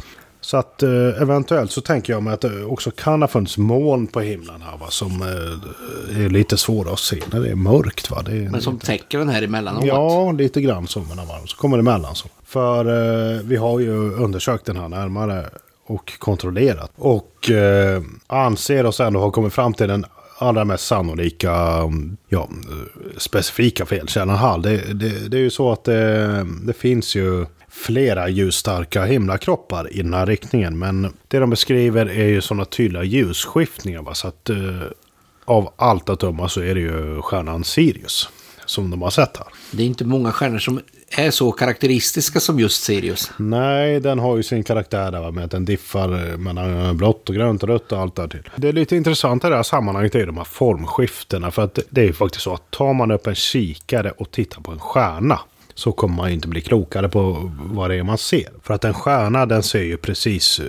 [0.45, 4.07] Så att eh, eventuellt så tänker jag mig att det också kan ha funnits moln
[4.07, 8.11] på himlen här va, som eh, är lite svåra att se när det är mörkt.
[8.11, 8.21] Va?
[8.25, 8.85] Det är Men som lite...
[8.85, 9.85] täcker den här emellanåt?
[9.85, 10.99] Ja, lite grann så.
[10.99, 12.27] Men så kommer det emellan så.
[12.45, 15.45] För eh, vi har ju undersökt den här närmare
[15.85, 16.91] och kontrollerat.
[16.95, 20.05] Och eh, anser oss ändå ha kommit fram till den
[20.37, 21.79] allra mest sannolika,
[22.29, 22.49] ja,
[23.17, 24.61] specifika felkällan Hall.
[24.61, 30.01] Det, det, det, är ju så att det, det finns ju flera ljusstarka himlakroppar i
[30.01, 30.79] den här riktningen.
[30.79, 34.01] Men det de beskriver är ju sådana tydliga ljusskiftningar.
[34.01, 34.13] Va?
[34.13, 34.57] Så att eh,
[35.45, 38.29] av allt att döma så är det ju stjärnan Sirius
[38.65, 39.47] som de har sett här.
[39.71, 43.31] Det är inte många stjärnor som är så karaktäristiska som just Sirius.
[43.37, 47.63] Nej, den har ju sin karaktär där med att den diffar mellan blått och grönt
[47.63, 48.49] och rött och allt där till.
[48.55, 51.51] Det är lite intressant i det här sammanhanget är de här formskiftena.
[51.51, 54.61] För att det är ju faktiskt så att tar man upp en kikare och tittar
[54.61, 55.39] på en stjärna
[55.75, 58.49] så kommer man inte bli klokare på vad det är man ser.
[58.63, 60.61] För att en stjärna den ser ju precis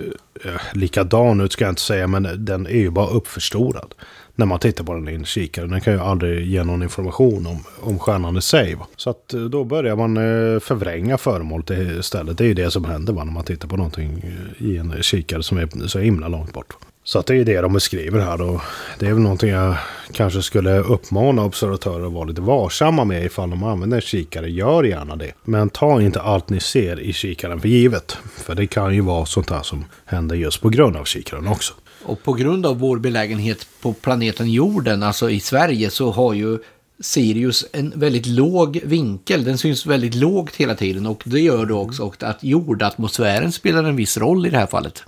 [0.45, 3.93] eh, likadan ut ska jag inte säga, men den är ju bara uppförstorad.
[4.35, 5.67] när man tittar på den i en kikare.
[5.67, 8.75] Den kan ju aldrig ge någon information om, om stjärnan i sig.
[8.75, 8.87] Va?
[8.95, 12.37] Så att eh, då börjar man eh, förvränga föremålet istället.
[12.37, 13.23] Det är ju det som händer va?
[13.23, 16.77] när man tittar på någonting eh, i en kikare som är så himla långt bort.
[17.07, 18.61] Så att det är det de beskriver här och
[18.99, 19.75] det är väl någonting jag
[20.11, 24.49] kanske skulle uppmana observatörer att vara lite varsamma med ifall de använder kikare.
[24.49, 25.31] Gör gärna det.
[25.43, 28.17] Men ta inte allt ni ser i kikaren för givet.
[28.35, 31.73] För det kan ju vara sånt här som händer just på grund av kikaren också.
[32.03, 36.57] Och på grund av vår belägenhet på planeten jorden, alltså i Sverige, så har ju
[36.99, 39.43] Sirius en väldigt låg vinkel.
[39.43, 43.95] Den syns väldigt lågt hela tiden och det gör då också att jordatmosfären spelar en
[43.95, 45.03] viss roll i det här fallet.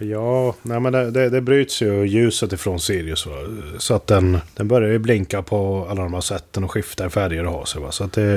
[0.00, 3.26] Ja, nej men det, det, det bryts ju ljuset ifrån Sirius.
[3.26, 3.32] Va?
[3.78, 7.46] Så att den, den börjar ju blinka på alla de här sätten och skiftar färger
[7.46, 7.80] och har sig.
[7.80, 7.92] Va?
[7.92, 8.36] Så att det,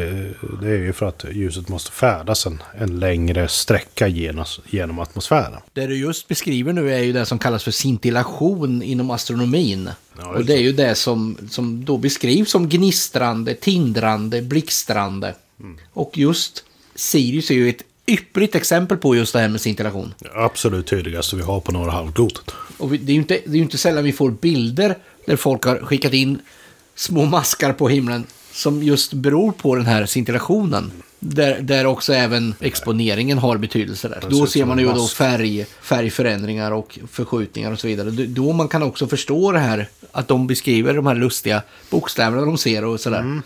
[0.61, 5.61] det är ju för att ljuset måste färdas en, en längre sträcka genom, genom atmosfären.
[5.73, 9.89] Det du just beskriver nu är ju det som kallas för scintillation inom astronomin.
[10.17, 15.35] Ja, och det är ju det som, som då beskrivs som gnistrande, tindrande, blixtrande.
[15.59, 15.77] Mm.
[15.93, 16.63] Och just
[16.95, 20.13] Sirius är ju ett ypperligt exempel på just det här med scintillation.
[20.35, 22.51] Absolut tydligaste vi har på norra halvklotet.
[22.77, 25.65] Och det är ju inte, det är ju inte sällan vi får bilder där folk
[25.65, 26.39] har skickat in
[26.95, 30.91] små maskar på himlen som just beror på den här scintillationen.
[31.19, 34.23] Där, där också även exponeringen har betydelse där.
[34.29, 38.09] Då ser man ju då färg, färgförändringar och förskjutningar och så vidare.
[38.09, 42.57] Då man kan också förstå det här, att de beskriver de här lustiga bokstäverna de
[42.57, 43.19] ser och sådär.
[43.19, 43.41] Mm.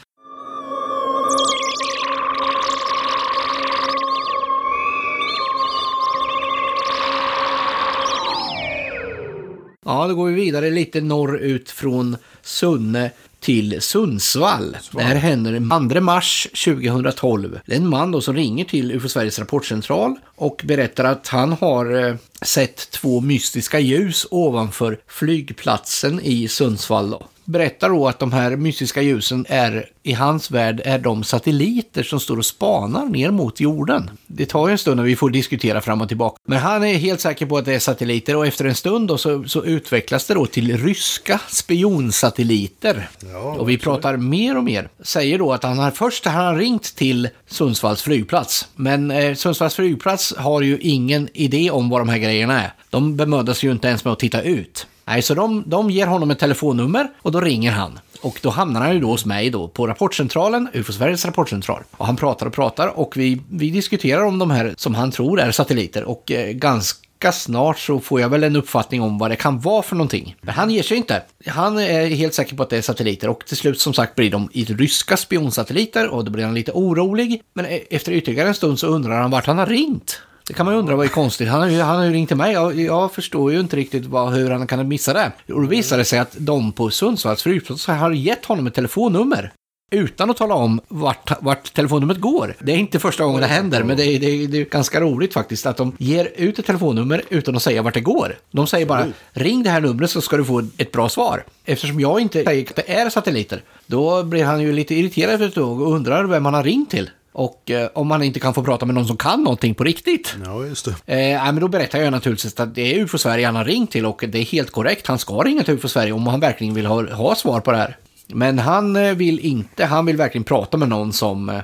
[9.92, 14.78] Ja, då går vi vidare lite norrut från Sunne till Sundsvall.
[14.92, 17.60] Det här händer 2 mars 2012.
[17.66, 21.54] Det är en man då som ringer till UFO Sveriges rapportcentral och berättar att han
[21.54, 27.10] har eh, sett två mystiska ljus ovanför flygplatsen i Sundsvall.
[27.10, 32.04] Då berättar då att de här mystiska ljusen är, i hans värld, är de satelliter
[32.04, 34.12] som står och spanar ner mot jorden.
[34.28, 36.38] Det tar ju en stund när vi får diskutera fram och tillbaka.
[36.48, 39.18] Men han är helt säker på att det är satelliter och efter en stund då
[39.18, 43.10] så, så utvecklas det då till ryska spionsatelliter.
[43.20, 44.90] Ja, och vi pratar mer och mer.
[45.00, 48.68] Säger då att han har först han har ringt till Sundsvalls flygplats.
[48.76, 52.74] Men eh, Sundsvalls flygplats har ju ingen idé om vad de här grejerna är.
[52.90, 54.88] De bemödar sig ju inte ens med att titta ut.
[55.06, 58.00] Nej, så de, de ger honom ett telefonnummer och då ringer han.
[58.22, 61.84] Och då hamnar han ju då hos mig då på rapportcentralen, UFO Sveriges rapportcentral.
[61.92, 65.40] Och han pratar och pratar och vi, vi diskuterar om de här som han tror
[65.40, 69.36] är satelliter och eh, ganska snart så får jag väl en uppfattning om vad det
[69.36, 70.36] kan vara för någonting.
[70.42, 71.24] Men han ger sig inte.
[71.46, 74.32] Han är helt säker på att det är satelliter och till slut som sagt blir
[74.32, 77.42] de i ryska spionsatelliter och då blir han lite orolig.
[77.54, 80.22] Men e- efter ytterligare en stund så undrar han vart han har ringt.
[80.48, 81.48] Det kan man ju undra vad är konstigt.
[81.50, 82.54] Han har ju, han har ju ringt till mig.
[82.54, 85.32] Jag, jag förstår ju inte riktigt vad, hur han kan missa det.
[85.54, 89.52] Och då visar det sig att de på Sundsvalls flygplats har gett honom ett telefonnummer
[89.92, 92.56] utan att tala om vart, vart telefonnumret går.
[92.60, 95.02] Det är inte första gången det händer, men det är, det, är, det är, ganska
[95.02, 98.36] roligt faktiskt att de ger ut ett telefonnummer utan att säga vart det går.
[98.52, 101.44] De säger bara ring det här numret så ska du få ett bra svar.
[101.66, 105.48] Eftersom jag inte säger att det är satelliter, då blir han ju lite irriterad för
[105.48, 107.10] ett tag och undrar vem han har ringt till.
[107.34, 110.36] Och eh, om man inte kan få prata med någon som kan någonting på riktigt.
[110.46, 111.32] Ja, just det.
[111.34, 114.06] Eh, men då berättar jag naturligtvis att det är UFO Sverige han har ringt till
[114.06, 115.08] och det är helt korrekt.
[115.08, 117.78] Han ska ringa till UFO Sverige om han verkligen vill ha, ha svar på det
[117.78, 117.98] här.
[118.28, 121.62] Men han eh, vill inte, han vill verkligen prata med någon som, eh,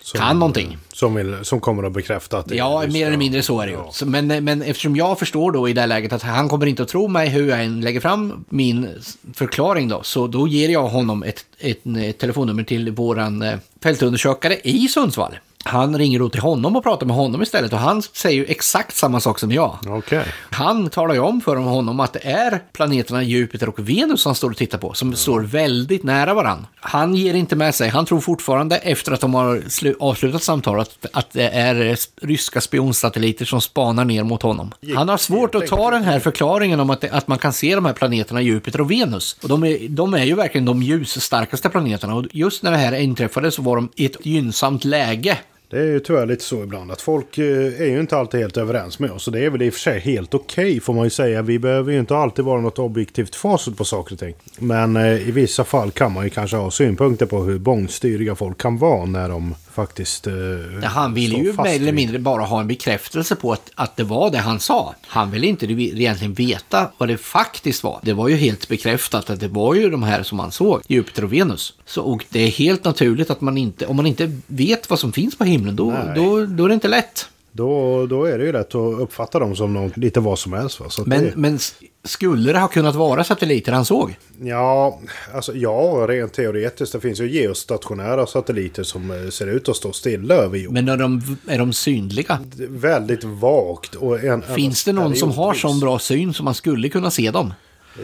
[0.00, 0.78] som kan någonting.
[0.92, 3.72] Som, vill, som kommer att bekräfta att det Ja, mer eller mindre så är det
[3.72, 3.78] ju.
[3.78, 4.06] Ja.
[4.06, 6.88] Men, men eftersom jag förstår då i det här läget att han kommer inte att
[6.88, 8.88] tro mig hur jag än lägger fram min
[9.34, 13.44] förklaring då, så då ger jag honom ett, ett, ett telefonnummer till våran
[13.82, 15.34] fältundersökare i Sundsvall.
[15.64, 18.96] Han ringer då till honom och pratar med honom istället och han säger ju exakt
[18.96, 19.78] samma sak som jag.
[19.88, 20.24] Okay.
[20.50, 24.50] Han talar ju om för honom att det är planeterna Jupiter och Venus han står
[24.50, 25.16] och tittar på, som mm.
[25.16, 26.66] står väldigt nära varann.
[26.74, 29.62] Han ger inte med sig, han tror fortfarande efter att de har
[30.00, 31.96] avslutat samtalet att det är
[32.26, 34.72] ryska spionsatelliter som spanar ner mot honom.
[34.96, 37.74] Han har svårt att ta den här förklaringen om att, det, att man kan se
[37.74, 39.36] de här planeterna Jupiter och Venus.
[39.42, 42.92] Och de är, de är ju verkligen de ljusstarkaste planeterna och just när det här
[42.92, 45.38] inträffade så var de i ett gynnsamt läge
[45.70, 48.56] det är ju tyvärr lite så ibland att folk eh, är ju inte alltid helt
[48.56, 49.26] överens med oss.
[49.26, 51.42] Och det är väl i och för sig helt okej okay, får man ju säga.
[51.42, 54.34] Vi behöver ju inte alltid vara något objektivt facit på saker och ting.
[54.58, 58.58] Men eh, i vissa fall kan man ju kanske ha synpunkter på hur bångstyriga folk
[58.58, 60.34] kan vara när de faktiskt eh,
[60.82, 64.04] ja, Han ville ju mer eller mindre bara ha en bekräftelse på att, att det
[64.04, 64.94] var det han sa.
[65.06, 68.00] Han ville inte egentligen veta vad det faktiskt var.
[68.02, 71.24] Det var ju helt bekräftat att det var ju de här som han såg, Jupiter
[71.24, 71.74] och Venus.
[71.86, 75.12] Så, och det är helt naturligt att man inte, om man inte vet vad som
[75.12, 77.28] finns på himlen, då, då, då är det inte lätt.
[77.52, 80.80] Då, då är det ju lätt att uppfatta dem som någon, lite vad som helst.
[80.80, 80.86] Va?
[81.06, 81.58] Men, det, men
[82.04, 84.16] skulle det ha kunnat vara satelliter han såg?
[84.42, 85.00] ja,
[85.34, 86.92] alltså, ja, rent teoretiskt.
[86.92, 90.84] Det finns ju geostationära satelliter som eh, ser ut att stå stilla över jorden.
[90.84, 92.38] Men är de, är de synliga?
[92.68, 93.94] Väldigt vagt.
[93.94, 97.30] Och en, Finns det någon som har sån bra syn som man skulle kunna se
[97.30, 97.54] dem?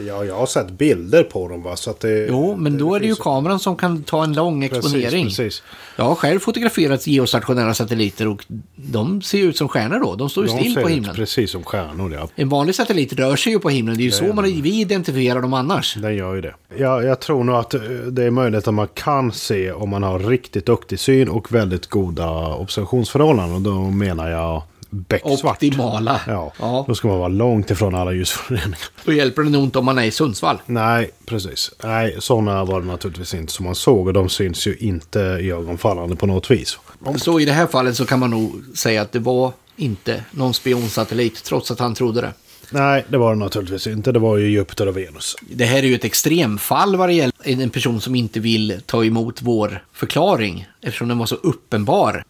[0.07, 1.75] Ja, jag har sett bilder på dem va.
[1.75, 4.63] Så att det, Jo, men då är det ju kameran som kan ta en lång
[4.63, 5.25] exponering.
[5.25, 5.63] Precis, precis.
[5.95, 8.45] Jag har själv fotograferat geostationära satelliter och
[8.75, 10.15] de ser ut som stjärnor då.
[10.15, 11.15] De står ju De still ser på himlen.
[11.15, 12.27] Precis som stjärnor, ja.
[12.35, 13.97] En vanlig satellit rör sig ju på himlen.
[13.97, 15.95] Det är ju så man, vi identifierar dem annars.
[15.95, 16.53] Den gör ju det.
[16.77, 20.03] Ja, jag tror nog att eh, det är möjligt att man kan se om man
[20.03, 23.55] har riktigt duktig syn och väldigt goda observationsförhållanden.
[23.55, 25.55] Och då menar jag becksvart.
[25.55, 26.21] Optimala.
[26.27, 26.85] Ja, ja.
[26.87, 28.79] då ska man vara långt ifrån alla ljusföroreningar.
[29.05, 30.57] Då hjälper det nog inte om man är i Sundsvall.
[30.65, 31.71] Nej, precis.
[31.83, 34.07] Nej, sådana var det naturligtvis inte som man såg.
[34.07, 36.77] Och de syns ju inte i ögonfallande på något vis.
[37.17, 40.53] Så i det här fallet så kan man nog säga att det var inte någon
[40.53, 42.33] spionsatellit, trots att han trodde det.
[42.69, 44.11] Nej, det var det naturligtvis inte.
[44.11, 45.35] Det var ju Jupiter och Venus.
[45.49, 49.05] Det här är ju ett extremfall vad det gäller en person som inte vill ta
[49.05, 52.23] emot vår förklaring, eftersom den var så uppenbar.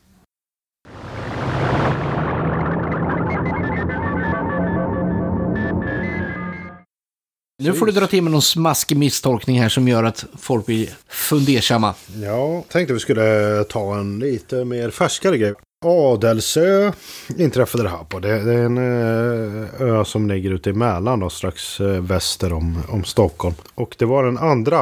[7.63, 10.89] Nu får du dra till med någon smaskig misstolkning här som gör att folk blir
[11.07, 11.93] fundersamma.
[12.23, 15.53] Ja, tänkte vi skulle ta en lite mer färskare grej.
[15.85, 16.91] Adelsö
[17.37, 18.19] inträffade det här på.
[18.19, 22.83] Det, är en eh, ö som ligger ute i Mälaren då, strax eh, väster om,
[22.89, 23.55] om Stockholm.
[23.75, 24.75] Och det var den 2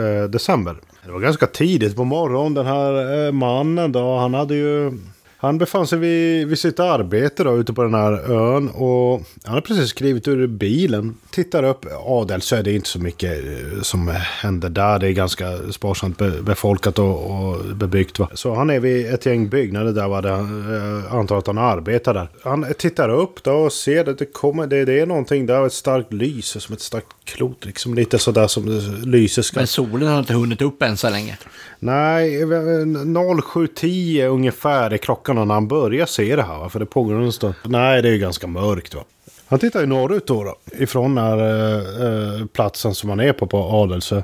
[0.00, 0.76] eh, december.
[1.04, 2.54] Det var ganska tidigt på morgonen.
[2.54, 4.98] Den här mannen då, han hade ju...
[5.44, 9.54] Han befann sig vid, vid sitt arbete då, ute på den här ön och han
[9.54, 11.16] har precis skrivit ur bilen.
[11.30, 14.98] Tittar upp, Adelsö, det är inte så mycket eh, som händer där.
[14.98, 18.18] Det är ganska sparsamt be, befolkat och, och bebyggt.
[18.18, 18.28] Va?
[18.34, 20.20] Så han är vid ett gäng byggnader där, va?
[20.20, 22.28] där eh, antar att han arbetar där.
[22.42, 25.72] Han tittar upp då och ser att det kommer, det, det är någonting där, ett
[25.72, 30.18] starkt lyse, som ett starkt klot, liksom lite sådär som lyset ska Men solen har
[30.18, 31.38] inte hunnit upp än så länge.
[31.78, 36.58] Nej, 07.10 ungefär är klockan när han börjar se det här.
[36.58, 36.68] va?
[36.68, 37.54] För det pågår en stund.
[37.64, 38.94] Nej, det är ju ganska mörkt.
[38.94, 39.04] Va?
[39.46, 43.32] Han tittar ju norrut då, då ifrån den här eh, eh platsen som han är
[43.32, 44.22] på, på Adelsö.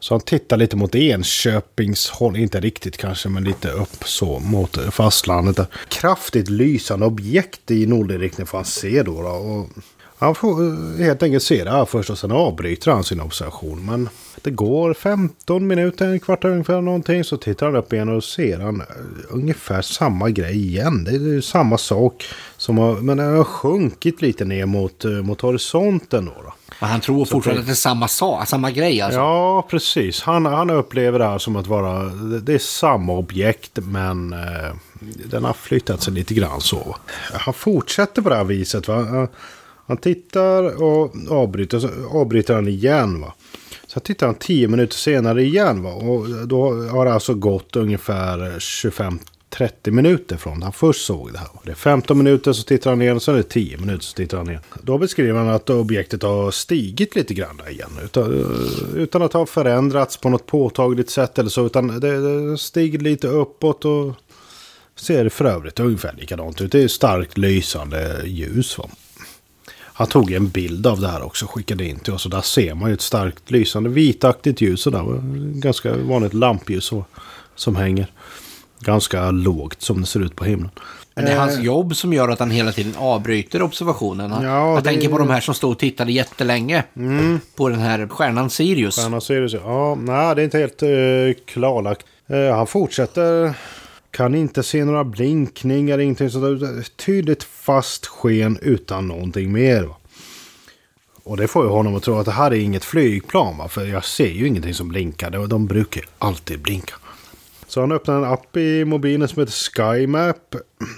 [0.00, 5.56] Så han tittar lite mot Enköpingshåll, inte riktigt kanske, men lite upp så mot fastlandet.
[5.56, 5.66] Där.
[5.88, 9.22] Kraftigt lysande objekt i nordlig riktning får han se då.
[9.22, 9.68] då och
[10.18, 13.86] han får eh, helt enkelt se det här först och sen avbryter han sin observation.
[13.86, 14.08] Men
[14.42, 17.24] det går 15 minuter, en kvart ungefär någonting.
[17.24, 18.86] Så tittar han upp igen och ser han eh,
[19.28, 21.04] ungefär samma grej igen.
[21.04, 22.24] Det är ju samma sak.
[22.56, 26.32] Som har, men den har sjunkit lite ner mot, eh, mot horisonten då.
[26.44, 26.54] då.
[26.80, 29.20] Men han tror fortfarande att det är samma, sa, samma grej alltså.
[29.20, 30.22] Ja, precis.
[30.22, 32.04] Han, han upplever det här som att vara...
[32.04, 34.74] Det, det är samma objekt men eh,
[35.30, 36.96] den har flyttat sig lite grann så.
[37.32, 38.88] Han fortsätter på det här viset.
[38.88, 39.28] Va?
[39.88, 43.20] Han, tittar och avbryter, så avbryter han igen.
[43.20, 43.34] Va?
[43.86, 45.82] Så tittar han tio minuter senare igen.
[45.82, 45.92] Va?
[45.92, 49.18] Och då har det alltså gått ungefär 25
[49.50, 51.48] 30 minuter från när han först såg det här.
[51.64, 54.14] Det är 15 minuter så tittar han igen och sen är det 10 minuter så
[54.14, 54.62] tittar han igen.
[54.82, 57.90] Då beskriver han att objektet har stigit lite grann igen.
[58.04, 58.46] Utan,
[58.96, 61.66] utan att ha förändrats på något påtagligt sätt eller så.
[61.66, 64.14] Utan det, det stiger lite uppåt och
[64.96, 66.72] ser för övrigt ungefär likadant ut.
[66.72, 68.78] Det är starkt lysande ljus.
[68.78, 68.88] Va?
[69.98, 72.24] Han tog en bild av det här också och skickade in till oss.
[72.24, 74.86] Och där ser man ju ett starkt lysande vitaktigt ljus.
[74.86, 75.20] Och där var
[75.60, 77.04] ganska vanligt lampljus så,
[77.54, 78.06] som hänger.
[78.80, 80.70] Ganska lågt som det ser ut på himlen.
[81.14, 84.30] Men det är hans jobb som gör att han hela tiden avbryter observationen.
[84.30, 86.84] Han- Ja, jag det- tänker på de här som stod och tittade jättelänge
[87.56, 88.96] på den här stjärnan Sirius.
[88.96, 89.94] Stjärnan Sirius, ja.
[89.94, 92.06] Nej, det är inte helt uh, klarlagt.
[92.26, 93.54] Eh, han fortsätter.
[94.18, 96.96] Kan inte se några blinkningar, ingenting sånt.
[96.96, 99.82] Tydligt fast sken utan någonting mer.
[99.82, 99.96] Va?
[101.22, 103.58] Och det får ju honom att tro att det här är inget flygplan.
[103.58, 103.68] Va?
[103.68, 105.46] För jag ser ju ingenting som blinkar.
[105.46, 106.94] De brukar ju alltid blinka.
[107.66, 110.54] Så han öppnar en app i mobilen som heter SkyMap.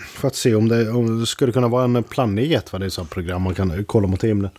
[0.06, 2.72] För att se om det, om det skulle kunna vara en planet.
[2.72, 2.78] Va?
[2.78, 4.50] Det är ett sånt program man kan kolla mot himlen.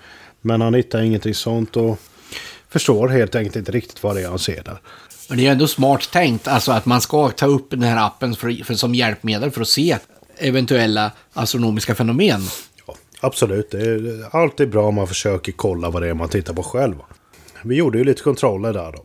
[0.41, 1.77] Men han hittar ingenting sånt.
[1.77, 1.99] Och
[2.69, 4.81] förstår helt enkelt inte riktigt vad det är han ser där.
[5.31, 8.35] Men det är ändå smart tänkt, alltså att man ska ta upp den här appen
[8.35, 9.97] för, för, som hjälpmedel för att se
[10.37, 12.41] eventuella astronomiska fenomen.
[12.87, 16.53] Ja, absolut, det är alltid bra om man försöker kolla vad det är man tittar
[16.53, 16.95] på själv.
[17.63, 19.03] Vi gjorde ju lite kontroller där då.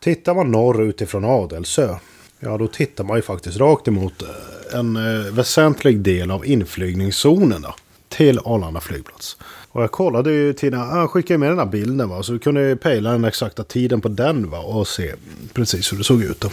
[0.00, 1.96] Tittar man norrut ifrån Adelsö,
[2.40, 7.62] ja då tittar man ju faktiskt rakt emot eh, en eh, väsentlig del av inflygningszonen
[7.62, 7.74] då,
[8.16, 9.36] till Arlanda flygplats.
[9.72, 12.80] Och jag kollade ju tiden, han skickade med den här bilden va, så kunde jag
[12.80, 15.14] pejla den exakta tiden på den va, och se
[15.52, 16.40] precis hur det såg ut.
[16.40, 16.50] Då.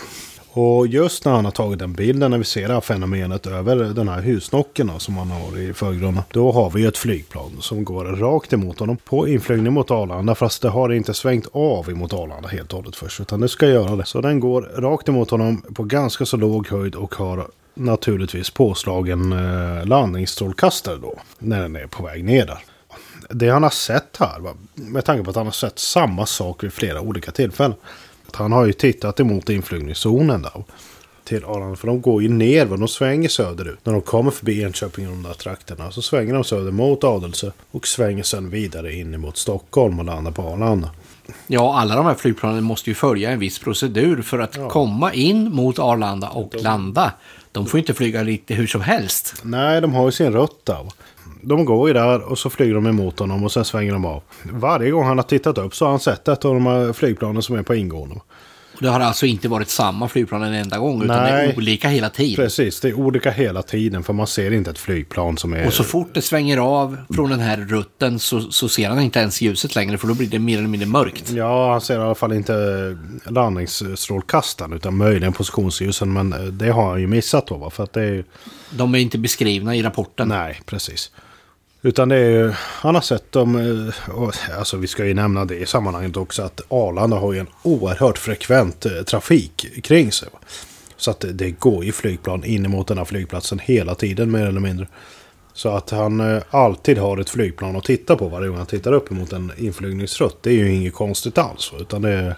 [0.53, 3.75] Och just när han har tagit den bilden, när vi ser det här fenomenet över
[3.75, 6.23] den här husnocken som han har i förgrunden.
[6.31, 10.35] Då har vi ett flygplan som går rakt emot honom på inflygning mot Arlanda.
[10.35, 13.19] Fast det har inte svängt av emot Arlanda helt och hållet först.
[13.19, 14.05] Utan det ska göra det.
[14.05, 19.31] Så den går rakt emot honom på ganska så låg höjd och har naturligtvis påslagen
[19.31, 21.19] eh, landningsstrålkastare då.
[21.39, 22.59] När den är på väg ner där.
[23.29, 26.73] Det han har sett här, med tanke på att han har sett samma sak vid
[26.73, 27.77] flera olika tillfällen.
[28.35, 30.63] Han har ju tittat emot inflygningszonen där.
[31.23, 31.75] Till Arlanda.
[31.75, 33.79] För de går ju ner, de svänger söderut.
[33.83, 35.91] När de kommer förbi Enköping och de där trakterna.
[35.91, 37.51] Så svänger de söder mot Adelse.
[37.71, 40.89] Och svänger sen vidare in mot Stockholm och landar på Arlanda.
[41.47, 45.51] Ja, alla de här flygplanen måste ju följa en viss procedur för att komma in
[45.51, 47.13] mot Arlanda och landa.
[47.51, 49.35] De får inte flyga lite hur som helst.
[49.43, 50.91] Nej, de har ju sin rutt där.
[51.41, 54.23] De går ju där och så flyger de emot honom och sen svänger de av.
[54.43, 57.41] Varje gång han har tittat upp så har han sett ett av de här flygplanen
[57.41, 58.15] som är på ingående.
[58.79, 62.09] Det har alltså inte varit samma flygplan en enda gång, utan det är olika hela
[62.09, 62.35] tiden.
[62.35, 65.67] Precis, det är olika hela tiden för man ser inte ett flygplan som är...
[65.67, 69.19] Och så fort det svänger av från den här rutten så, så ser han inte
[69.19, 71.29] ens ljuset längre, för då blir det mer eller mindre mörkt.
[71.29, 76.13] Ja, han ser i alla fall inte landningsstrålkastaren utan möjligen positionsljusen.
[76.13, 77.69] Men det har han ju missat då va?
[77.69, 78.25] För att det är.
[78.69, 80.27] De är inte beskrivna i rapporten.
[80.27, 81.11] Nej, precis.
[81.83, 85.45] Utan det är ju, han har sett dem, eh, och, alltså vi ska ju nämna
[85.45, 90.29] det i sammanhanget också att Arlanda har ju en oerhört frekvent eh, trafik kring sig.
[90.97, 94.59] Så att det, går ju flygplan in emot den här flygplatsen hela tiden mer eller
[94.59, 94.87] mindre.
[95.53, 98.93] Så att han eh, alltid har ett flygplan att titta på varje gång han tittar
[98.93, 100.37] upp emot en inflygningsrutt.
[100.41, 101.73] Det är ju inget konstigt alls.
[101.79, 102.35] Utan det är,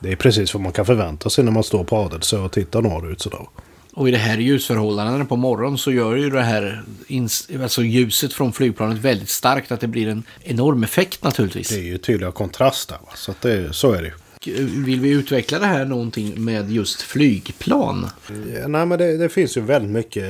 [0.00, 2.82] det är precis vad man kan förvänta sig när man står på Adelsö och tittar
[2.82, 3.46] norrut sådär.
[3.98, 6.82] Och i det här ljusförhållandena på morgonen så gör ju det här
[7.62, 11.68] alltså ljuset från flygplanet väldigt starkt att det blir en enorm effekt naturligtvis.
[11.68, 12.98] Det är ju tydliga kontraster.
[13.14, 14.14] Så att det, så är det ju.
[14.46, 18.06] Eh, vill vi utveckla det här någonting med just flygplan?
[18.54, 20.24] Ja, Nej men det, det finns ju väldigt mycket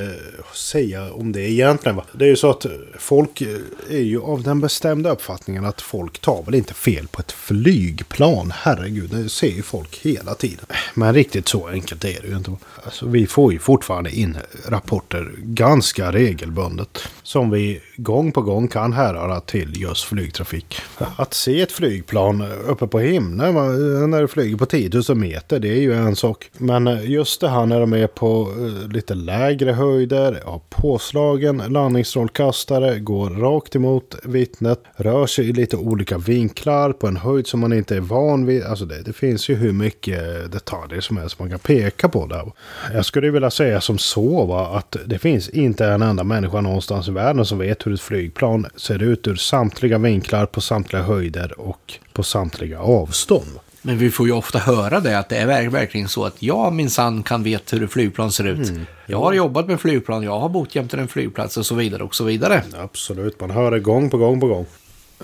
[0.50, 1.96] att säga om det egentligen.
[1.96, 2.04] Va?
[2.12, 2.66] Det är ju så att
[2.98, 3.56] folk eh,
[3.90, 8.52] är ju av den bestämda uppfattningen att folk tar väl inte fel på ett flygplan.
[8.54, 10.66] Herregud, det ser ju folk hela tiden.
[10.94, 12.56] Men riktigt så enkelt är det ju inte.
[12.84, 14.36] Alltså, vi får ju fortfarande in
[14.68, 16.98] rapporter ganska regelbundet.
[17.22, 20.80] Som vi gång på gång kan härröra till just flygtrafik.
[21.16, 23.68] Att se ett flygplan uppe på himlen va?
[24.06, 26.50] När det flyger på 10 000 meter, det är ju en sak.
[26.58, 31.62] Men eh, just det här när de är på eh, lite lägre höjder, har påslagen
[31.68, 37.60] landningsstrålkastare, går rakt emot vittnet, rör sig i lite olika vinklar på en höjd som
[37.60, 38.62] man inte är van vid.
[38.62, 42.52] Alltså det, det finns ju hur mycket detaljer som helst man kan peka på där.
[42.94, 47.08] Jag skulle vilja säga som så va, att det finns inte en enda människa någonstans
[47.08, 51.60] i världen som vet hur ett flygplan ser ut ur samtliga vinklar på samtliga höjder
[51.60, 53.67] och på samtliga avstånd.
[53.82, 56.72] Men vi får ju ofta höra det, att det är verk- verkligen så att jag
[56.72, 58.72] minsann kan veta hur ett flygplan ser ut.
[59.06, 62.14] Jag har jobbat med flygplan, jag har bott jämte en flygplats och så vidare och
[62.14, 62.62] så vidare.
[62.82, 64.66] Absolut, man hör det gång på gång på gång.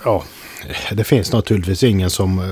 [0.05, 0.25] Ja,
[0.93, 2.45] det finns naturligtvis ingen som eh,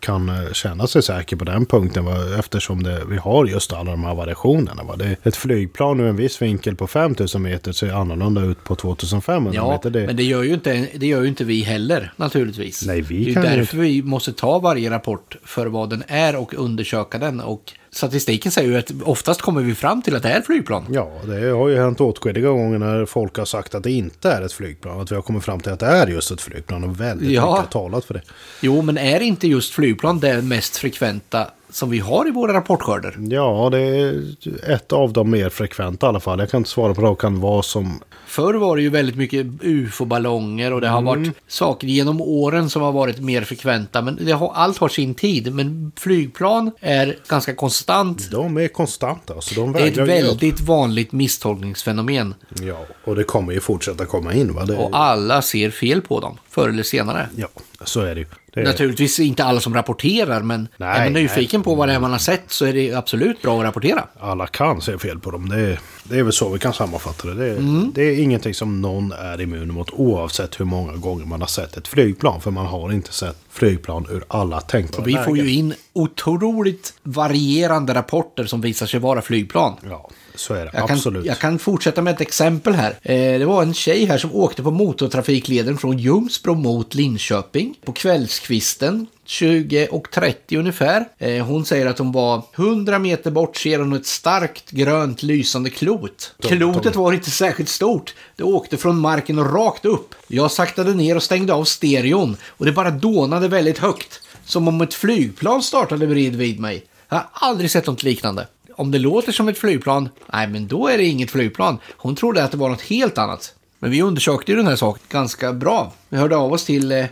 [0.00, 2.38] kan eh, känna sig säker på den punkten va?
[2.38, 4.82] eftersom det, vi har just alla de här variationerna.
[4.82, 4.96] Va?
[4.96, 9.52] Det, ett flygplan ur en viss vinkel på 5000 meter ser annorlunda ut på 2500
[9.54, 9.90] Ja, meter.
[9.90, 12.86] Det, men det gör, ju inte, det gör ju inte vi heller naturligtvis.
[12.86, 16.36] Nej, vi det är kan därför vi måste ta varje rapport för vad den är
[16.36, 17.40] och undersöka den.
[17.40, 20.84] Och statistiken säger ju att oftast kommer vi fram till att det är ett flygplan.
[20.90, 24.42] Ja, det har ju hänt åtskilliga gånger när folk har sagt att det inte är
[24.42, 25.00] ett flygplan.
[25.00, 27.40] Att vi har kommit fram till att det är just ett flygplan och väldigt Ja.
[27.52, 28.22] mycket har talat för det.
[28.60, 33.16] Jo, men är inte just flygplan det mest frekventa som vi har i våra rapportskörder?
[33.30, 34.22] Ja, det är
[34.70, 36.38] ett av de mer frekventa i alla fall.
[36.38, 38.00] Jag kan inte svara på rakan vad som...
[38.26, 42.82] Förr var det ju väldigt mycket ufo-ballonger och det har varit saker genom åren som
[42.82, 44.02] har varit mer frekventa.
[44.02, 45.54] Men det har, allt har sin tid.
[45.54, 48.30] Men flygplan är ganska konstant.
[48.30, 49.40] De är konstanta.
[49.40, 50.08] Så de Det är ett ge upp.
[50.08, 52.34] väldigt vanligt misstolkningsfenomen.
[52.62, 54.54] Ja, och det kommer ju fortsätta komma in.
[54.54, 54.64] Va?
[54.64, 57.28] Det, Och alla ser fel på dem, förr eller senare.
[57.36, 57.48] Ja,
[57.84, 58.26] så är det ju.
[58.56, 62.00] Är, Naturligtvis inte alla som rapporterar, men Nej, är man nyfiken på vad det är
[62.00, 64.04] man har sett så är det absolut bra att rapportera.
[64.20, 65.48] Alla kan se fel på dem.
[65.48, 67.34] Det är, det är väl så vi kan sammanfatta det.
[67.34, 67.92] Det är, Mm.
[67.94, 71.76] det är ingenting som någon är immun mot oavsett hur många gånger man har sett
[71.76, 72.40] ett flygplan.
[72.40, 77.94] För man har inte sett flygplan ur alla tänkbara Vi får ju in otroligt varierande
[77.94, 79.76] rapporter som visar sig vara flygplan.
[79.90, 80.70] Ja, så är det.
[80.74, 81.26] Jag kan, Absolut.
[81.26, 82.90] jag kan fortsätta med ett exempel här.
[83.02, 87.92] Eh, det var en tjej här som åkte på motortrafikleden från Ljungsbro mot Linköping på
[87.92, 91.04] kvällskvisten 20 och 30 ungefär.
[91.18, 95.70] Eh, hon säger att hon var 100 meter bort ser hon ett starkt grönt lysande
[95.70, 96.34] klot.
[96.42, 98.14] Klotet var inte särskilt stort.
[98.36, 100.14] Det åkte från marken och rakt upp.
[100.28, 104.20] Jag saktade ner och stängde av stereon och det bara dånade väldigt högt.
[104.44, 106.84] Som om ett flygplan startade bredvid mig.
[107.08, 108.46] Jag har aldrig sett något liknande.
[108.76, 111.78] Om det låter som ett flygplan, nej men då är det inget flygplan.
[111.96, 113.54] Hon trodde att det var något helt annat.
[113.78, 115.92] Men vi undersökte ju den här saken ganska bra.
[116.08, 117.04] Vi hörde av oss till eh,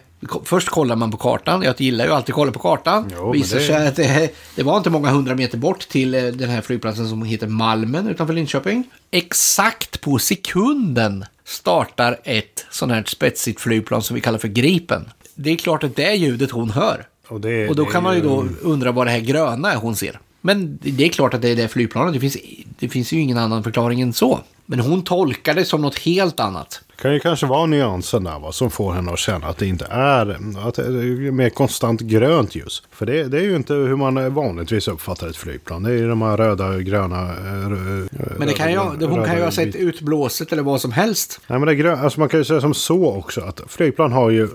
[0.45, 1.63] Först kollar man på kartan.
[1.63, 3.11] Jag gillar ju alltid att kolla på kartan.
[3.17, 6.23] Jo, Visar det- sig att det, det var inte många hundra meter bort till eh,
[6.25, 8.85] den här flygplatsen som heter Malmen utanför Linköping.
[9.11, 15.11] Exakt på sekunden startar ett sånt här spetsigt flygplan som vi kallar för Gripen.
[15.35, 17.07] Det är klart att det är ljudet hon hör.
[17.29, 19.97] Och, det, Och då kan man ju då undra vad det här gröna är hon
[19.97, 20.21] ser.
[20.45, 22.15] Men det är klart att det är det flygplanet.
[22.15, 22.37] Det finns,
[22.79, 24.41] det finns ju ingen annan förklaring än så.
[24.67, 26.81] Men hon tolkar det som något helt annat.
[26.97, 29.67] Det kan ju kanske vara nyansen där va, som får henne att känna att det
[29.67, 30.37] inte är,
[30.69, 32.83] att det är mer konstant grönt ljus.
[32.91, 35.83] För det, det är ju inte hur man vanligtvis uppfattar ett flygplan.
[35.83, 37.23] Det är ju de här röda, gröna...
[37.23, 38.09] eh, rö-
[38.39, 40.93] Men det kan ju, röda- hon kan ju röda ha sett utblåset eller vad som
[40.93, 41.41] helst.
[41.47, 44.13] Nej, men det är grö- alltså man kan ju säga som så också att flygplan
[44.13, 44.49] har ju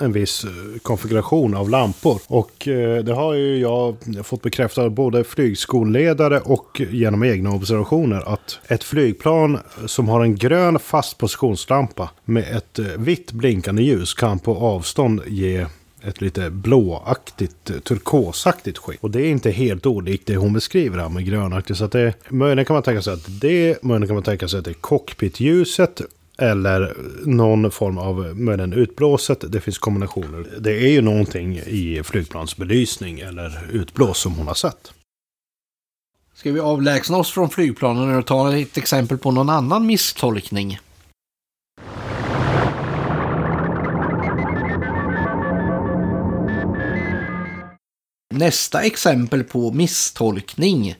[0.00, 0.50] en viss eh,
[0.82, 2.20] konfiguration av lampor.
[2.26, 8.58] Och eh, det har ju jag fått bekräftat både flygskolledare och genom egna observationer att
[8.68, 9.53] ett flygplan
[9.86, 15.20] som har en grön fast positionslampa med ett eh, vitt blinkande ljus kan på avstånd
[15.26, 15.66] ge
[16.02, 18.98] ett lite blåaktigt, eh, turkosaktigt skinn.
[19.00, 21.78] Och det är inte helt olikt det hon beskriver här med grönaktigt.
[21.78, 24.58] Så att det, möjligen kan man tänka sig att det, möjligen kan man tänka sig
[24.58, 26.00] att det är cockpitljuset.
[26.38, 29.44] Eller någon form av eh, möjligen utblåset.
[29.48, 30.46] Det finns kombinationer.
[30.58, 34.92] Det är ju någonting i flygplansbelysning eller utblås som hon har sett.
[36.34, 40.78] Ska vi avlägsna oss från flygplanen och ta ett exempel på någon annan misstolkning?
[48.34, 50.94] Nästa exempel på misstolkning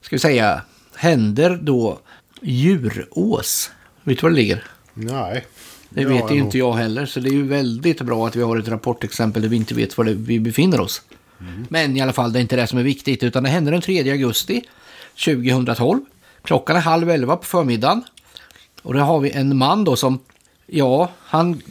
[0.00, 0.62] ska vi säga
[0.94, 1.98] händer då
[2.42, 3.70] Djurås.
[4.02, 4.64] Vet du var det ligger?
[4.94, 5.46] Nej.
[5.88, 6.36] Det Ja, vet ju nog.
[6.36, 9.48] inte jag heller, så det är ju väldigt bra att vi har ett rapportexempel där
[9.48, 11.02] vi inte vet var vi befinner oss.
[11.68, 13.80] Men i alla fall, det är inte det som är viktigt, utan det hände den
[13.80, 14.62] 3 augusti
[15.24, 16.00] 2012.
[16.42, 18.02] Klockan är halv elva på förmiddagen.
[18.82, 20.18] Och då har vi en man då som,
[20.66, 21.62] ja, han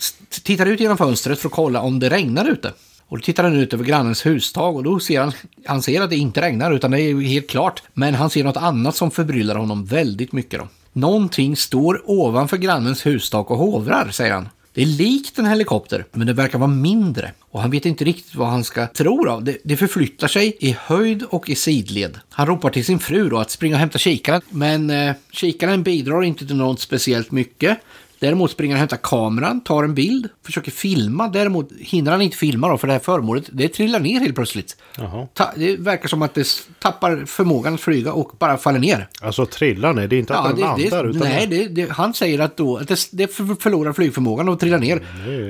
[0.44, 2.74] tittar ut genom fönstret för att kolla om det regnar ute.
[3.08, 5.32] Och då tittar han ut över grannens hustag och då ser han,
[5.66, 7.84] han ser att det inte regnar utan det är helt klart.
[7.94, 10.68] Men han ser något annat som förbryllar honom väldigt mycket då.
[10.94, 14.50] Någonting står ovanför grannens hustak och hovrar, säger han.
[14.80, 17.32] Det är likt en helikopter, men det verkar vara mindre.
[17.52, 19.44] Och han vet inte riktigt vad han ska tro av.
[19.44, 22.20] Det, det förflyttar sig i höjd och i sidled.
[22.30, 24.42] Han ropar till sin fru då att springa och hämta kikaren.
[24.50, 27.78] Men eh, kikaren bidrar inte till något speciellt mycket.
[28.20, 31.28] Däremot springer han och hämtar kameran, tar en bild, försöker filma.
[31.28, 34.78] Däremot hinner han inte filma då, för det här föremålet, det trillar ner helt plötsligt.
[35.34, 36.48] Ta, det verkar som att det
[36.80, 39.08] tappar förmågan att flyga och bara faller ner.
[39.22, 40.08] Alltså trillar ner.
[40.08, 41.10] Det är inte att den landar.
[41.10, 44.60] utan nej, det, det, han säger att, då, att det, det för- förlorar flygförmågan och
[44.60, 45.02] trillar ner.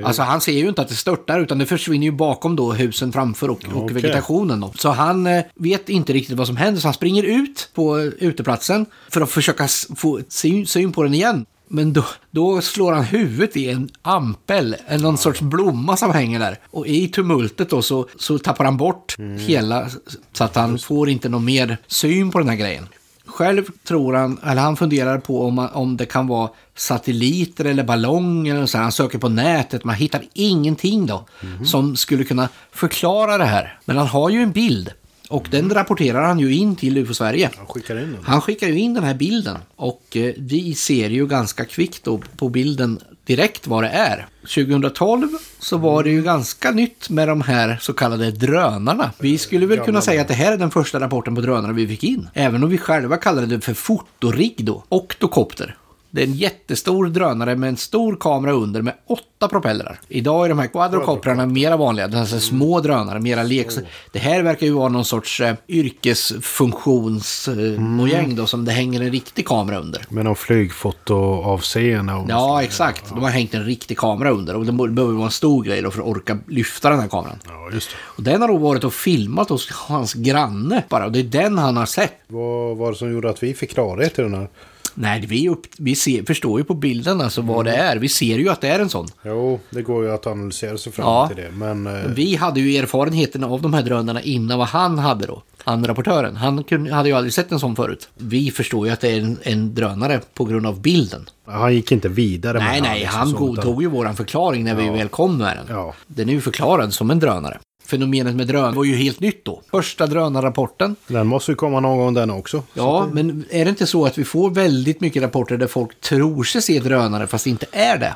[0.06, 3.12] Alltså han ser ju inte att det störtar utan det försvinner ju bakom då husen
[3.12, 3.94] framför och, och Okej.
[3.96, 4.60] vegetationen.
[4.60, 4.72] Då.
[4.76, 8.04] Så han eh, vet inte riktigt vad som händer så han springer ut på eh,
[8.04, 11.46] uteplatsen för att försöka få syn, syn på den igen.
[11.72, 16.40] Men då, då slår han huvudet i en ampel, en någon sorts blomma som hänger
[16.40, 16.60] där.
[16.72, 19.90] Och i tumultet då så, så tappar han bort hela,
[20.34, 22.88] så att han får inte någon mer syn på den här grejen.
[23.26, 28.56] Själv tror han, eller han funderar på om, om det kan vara satelliter eller ballonger
[28.56, 28.78] eller så.
[28.78, 28.84] här.
[28.84, 31.26] Han söker på nätet, man hittar ingenting då
[31.66, 33.80] som skulle kunna förklara det här.
[33.86, 34.92] Men han har ju en bild
[35.30, 37.50] och den rapporterar han ju in till UFO Sverige.
[37.58, 38.24] Han skickar in den.
[38.24, 42.22] Han skickar ju in den här bilden och eh, vi ser ju ganska kvickt då
[42.38, 43.00] på bilden
[43.30, 44.28] direkt vad det är.
[44.42, 45.28] 2012
[45.60, 49.12] så var det ju ganska nytt med de här så kallade drönarna.
[49.20, 51.88] Vi skulle väl kunna säga att det här är den första rapporten på drönare vi
[51.88, 52.30] fick in.
[52.34, 54.84] Även om vi själva kallade det för fotorigg då.
[54.90, 55.76] Octocopter.
[56.12, 60.00] Det är en jättestor drönare med en stor kamera under med åtta propellrar.
[60.08, 63.80] Idag är de här quadrocoprarna mera vanliga, det är alltså små drönare, mera leks...
[64.12, 69.48] Det här verkar ju vara någon sorts eh, yrkesfunktionsmojäng då som det hänger en riktig
[69.48, 70.02] kamera under.
[70.10, 72.14] Med någon flygfotoavseende.
[72.14, 73.10] och- Ja, exakt.
[73.10, 75.92] De har hängt en riktig kamera under och det behöver vara en stor grej då
[75.92, 77.40] för att orka lyfta den här kameran.
[77.48, 77.96] Ja, just det.
[78.02, 81.58] Och den har då varit och filmat hos hans granne bara och det är den
[81.58, 82.14] han har sett.
[82.28, 84.48] Vad var det som gjorde att vi fick klarhet i den här?
[84.94, 87.98] Nej, vi, upp, vi ser, förstår ju på bilden alltså vad det är.
[87.98, 89.08] Vi ser ju att det är en sån.
[89.26, 91.28] Jo, det går ju att analysera sig fram Ja.
[91.28, 91.52] till det.
[91.52, 95.44] Men eh, Vi hade ju erfarenheten av de här drönarna innan vad han hade då.
[95.64, 96.36] Han rapportören.
[96.36, 98.10] Han kunde, hade ju aldrig sett en sån förut.
[98.18, 101.30] Vi förstår ju att det är en, en drönare på grund av bilden.
[101.46, 104.90] han gick inte vidare med Nej, nej, liksom han godtog ju våran förklaring när vi
[104.90, 105.76] väl kom med den.
[105.76, 105.94] Ja.
[106.08, 107.60] Den är ju förklarad som en drönare.
[107.90, 109.62] Fenomenet med drönare var ju helt nytt då.
[109.72, 110.96] Första drönarrapporten.
[111.08, 112.64] Den måste ju komma någon gång den också.
[112.74, 116.44] Ja, men är det inte så att vi får väldigt mycket rapporter där folk tror
[116.44, 118.16] sig se drönare fast inte är det?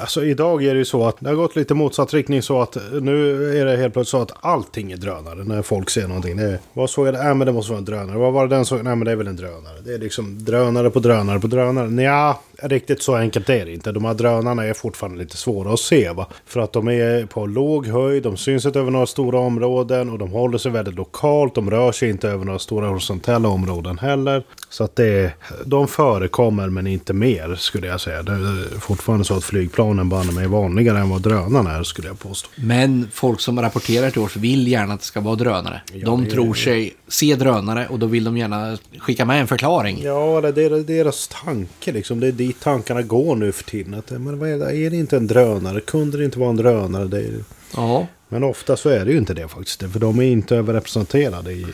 [0.00, 2.76] Alltså idag är det ju så att det har gått lite motsatt riktning så att
[2.92, 6.36] nu är det helt plötsligt så att allting är drönare när folk ser någonting.
[6.36, 7.14] Det är, vad såg jag?
[7.14, 8.18] Äh, men det måste vara en drönare.
[8.18, 8.84] Vad var det den såg?
[8.84, 9.80] Nej, men det är väl en drönare.
[9.84, 12.02] Det är liksom drönare på drönare på drönare.
[12.02, 13.92] Ja, riktigt så enkelt är det inte.
[13.92, 16.26] De här drönarna är fortfarande lite svåra att se va.
[16.46, 20.18] För att de är på låg höjd, de syns inte över några stora områden och
[20.18, 21.54] de håller sig väldigt lokalt.
[21.54, 24.42] De rör sig inte över några stora horisontella områden heller.
[24.70, 25.32] Så att det,
[25.64, 28.22] de förekommer men inte mer skulle jag säga.
[28.22, 32.18] Det är fortfarande så att flygplanen banne är vanligare än vad drönarna är skulle jag
[32.18, 32.48] påstå.
[32.56, 35.80] Men folk som rapporterar till oss vill gärna att det ska vara drönare.
[36.04, 40.00] de det- tror sig se drönare och då vill de gärna skicka med en förklaring.
[40.02, 42.20] Ja, det är deras tanke liksom.
[42.20, 43.94] Det är dit tankarna går nu för tiden.
[43.94, 44.76] Att, men vad är, det?
[44.76, 45.80] är det inte en drönare?
[45.80, 47.04] Kunde det inte vara en drönare?
[47.06, 47.34] Det är,
[47.76, 48.06] Ja.
[48.28, 49.92] Men ofta så är det ju inte det faktiskt.
[49.92, 51.66] För de är inte överrepresenterade i,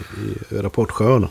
[0.51, 1.29] i rapportskörden.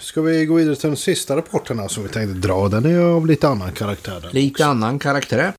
[0.00, 2.68] Ska vi gå vidare till den sista rapporten här som vi tänkte dra?
[2.68, 4.28] Den är av lite annan karaktär.
[4.32, 5.52] Lite annan karaktär.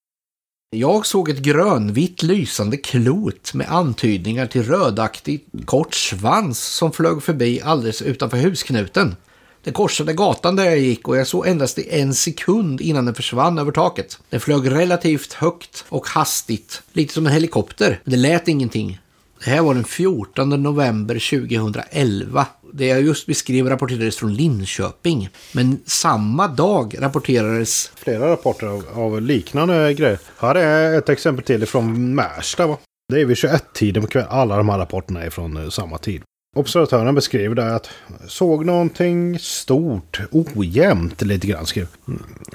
[0.75, 7.61] Jag såg ett grönvitt lysande klot med antydningar till rödaktig kort svans som flög förbi
[7.61, 9.15] alldeles utanför husknuten.
[9.63, 13.15] Det korsade gatan där jag gick och jag såg endast i en sekund innan den
[13.15, 14.19] försvann över taket.
[14.29, 17.99] Den flög relativt högt och hastigt, lite som en helikopter.
[18.03, 18.99] Men det lät ingenting.
[19.43, 22.45] Det här var den 14 november 2011.
[22.73, 25.29] Det jag just beskrev rapporterades från Linköping.
[25.51, 30.19] Men samma dag rapporterades flera rapporter av, av liknande grejer.
[30.37, 32.67] Här är ett exempel till från Märsta.
[32.67, 32.77] Va?
[33.13, 34.29] Det är vid 21-tiden på kvällen.
[34.31, 36.21] Alla de här rapporterna är från eh, samma tid.
[36.55, 37.89] Observatören beskriver där att
[38.27, 41.65] såg någonting stort, ojämnt lite grann.
[41.65, 41.87] Skrev.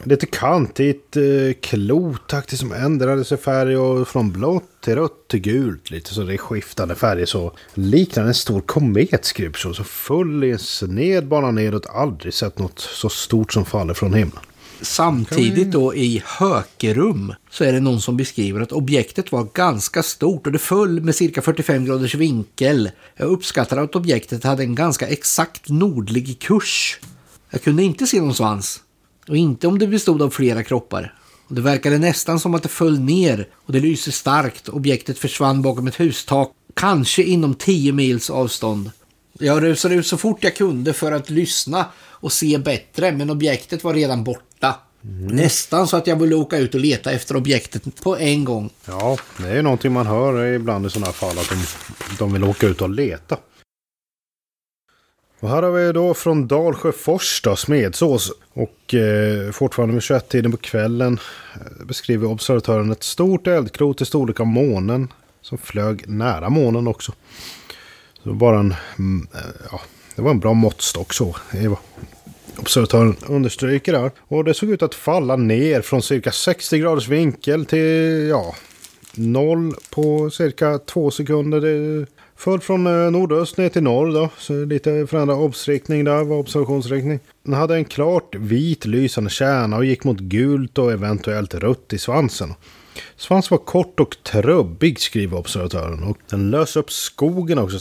[0.05, 1.23] Lite kantigt, eh,
[1.61, 5.91] klotaktigt som ändrade sig färg och från blått till rött till gult.
[5.91, 7.53] Lite så det är skiftande färger så.
[7.75, 9.75] Liknande en stor komet skrev så.
[9.75, 11.87] Så full i en sned bana nedåt.
[11.87, 14.43] Aldrig sett något så stort som faller från himlen.
[14.81, 20.47] Samtidigt då i Hökerum så är det någon som beskriver att objektet var ganska stort
[20.47, 22.91] och det föll med cirka 45 graders vinkel.
[23.17, 26.99] Jag uppskattar att objektet hade en ganska exakt nordlig kurs.
[27.51, 28.81] Jag kunde inte se någon svans
[29.29, 31.15] och inte om det bestod av flera kroppar.
[31.49, 34.69] Och det verkade nästan som att det föll ner och det lyser starkt.
[34.69, 38.91] Objektet försvann bakom ett hustak, kanske inom 10 mils avstånd.
[39.39, 43.85] Jag rusade ut så fort jag kunde för att lyssna och se bättre, men objektet
[43.85, 44.75] var redan borta.
[45.31, 48.71] Nästan så att jag ville åka ut och leta efter objektet på en gång.
[48.87, 51.57] Ja, det är någonting man hör ibland i sådana fall att de,
[52.19, 53.37] de vill åka ut och leta.
[55.41, 58.33] Och här har vi då från Dalsjöfors då, Smedsås.
[58.53, 61.19] Och eh, fortfarande vid 21-tiden på kvällen
[61.55, 65.13] eh, beskriver observatören ett stort eldklot i storlek av månen.
[65.41, 67.13] Som flög nära månen också.
[68.27, 69.81] Det var bara en, mm, eh, ja,
[70.17, 71.37] det var en bra måttstock så.
[71.53, 71.77] Det
[72.59, 74.11] observatören understryker där.
[74.19, 78.55] Och det såg ut att falla ner från cirka 60 graders vinkel till ja,
[79.15, 81.61] noll på cirka två sekunder.
[81.61, 82.07] Det
[82.37, 84.29] föll från eh, nordöst ner till norr då.
[84.39, 87.21] Så lite förändrad obsriktning där var observationsriktning.
[87.43, 91.99] Den hade en klart vit lysande kärna och gick mot gult och eventuellt rött i
[91.99, 92.55] svansen.
[93.17, 97.79] Svansen var kort och trubbig skriver observatören och den lös upp skogen också.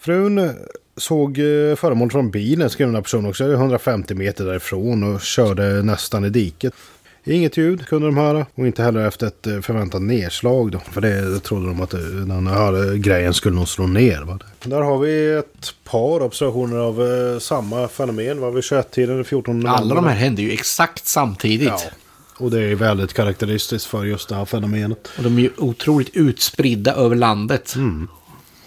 [0.00, 0.50] Frun eh,
[0.96, 5.82] såg eh, föremål från bilen, skrev den här personen också, 150 meter därifrån och körde
[5.82, 6.74] nästan i diket.
[7.24, 10.78] Inget ljud kunde de höra och inte heller efter ett eh, förväntat nedslag då.
[10.78, 14.22] För det trodde de att eh, den här grejen skulle nog slå ner.
[14.22, 14.38] Va?
[14.64, 18.40] Där har vi ett par observationer av eh, samma fenomen.
[18.40, 19.80] Var vi 21-tiden den 14 november.
[19.80, 21.68] Alla de här hände ju exakt samtidigt.
[21.68, 21.80] Ja.
[22.36, 25.08] Och det är väldigt karaktäristiskt för just det här fenomenet.
[25.16, 27.74] Och de är ju otroligt utspridda över landet.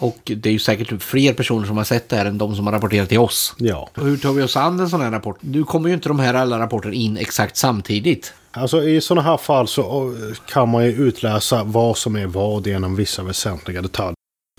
[0.02, 2.66] Och det är ju säkert fler personer som har sett det här än de som
[2.66, 3.56] har rapporterat till oss.
[3.58, 3.90] Ja.
[3.96, 5.38] Och hur tar vi oss an en sån här rapport?
[5.42, 8.34] Nu kommer ju inte de här alla rapporter in exakt samtidigt.
[8.52, 12.68] Alltså i sådana här fall så eh, kan man ju utläsa vad som är vad
[12.68, 14.16] genom vissa väsentliga detaljer.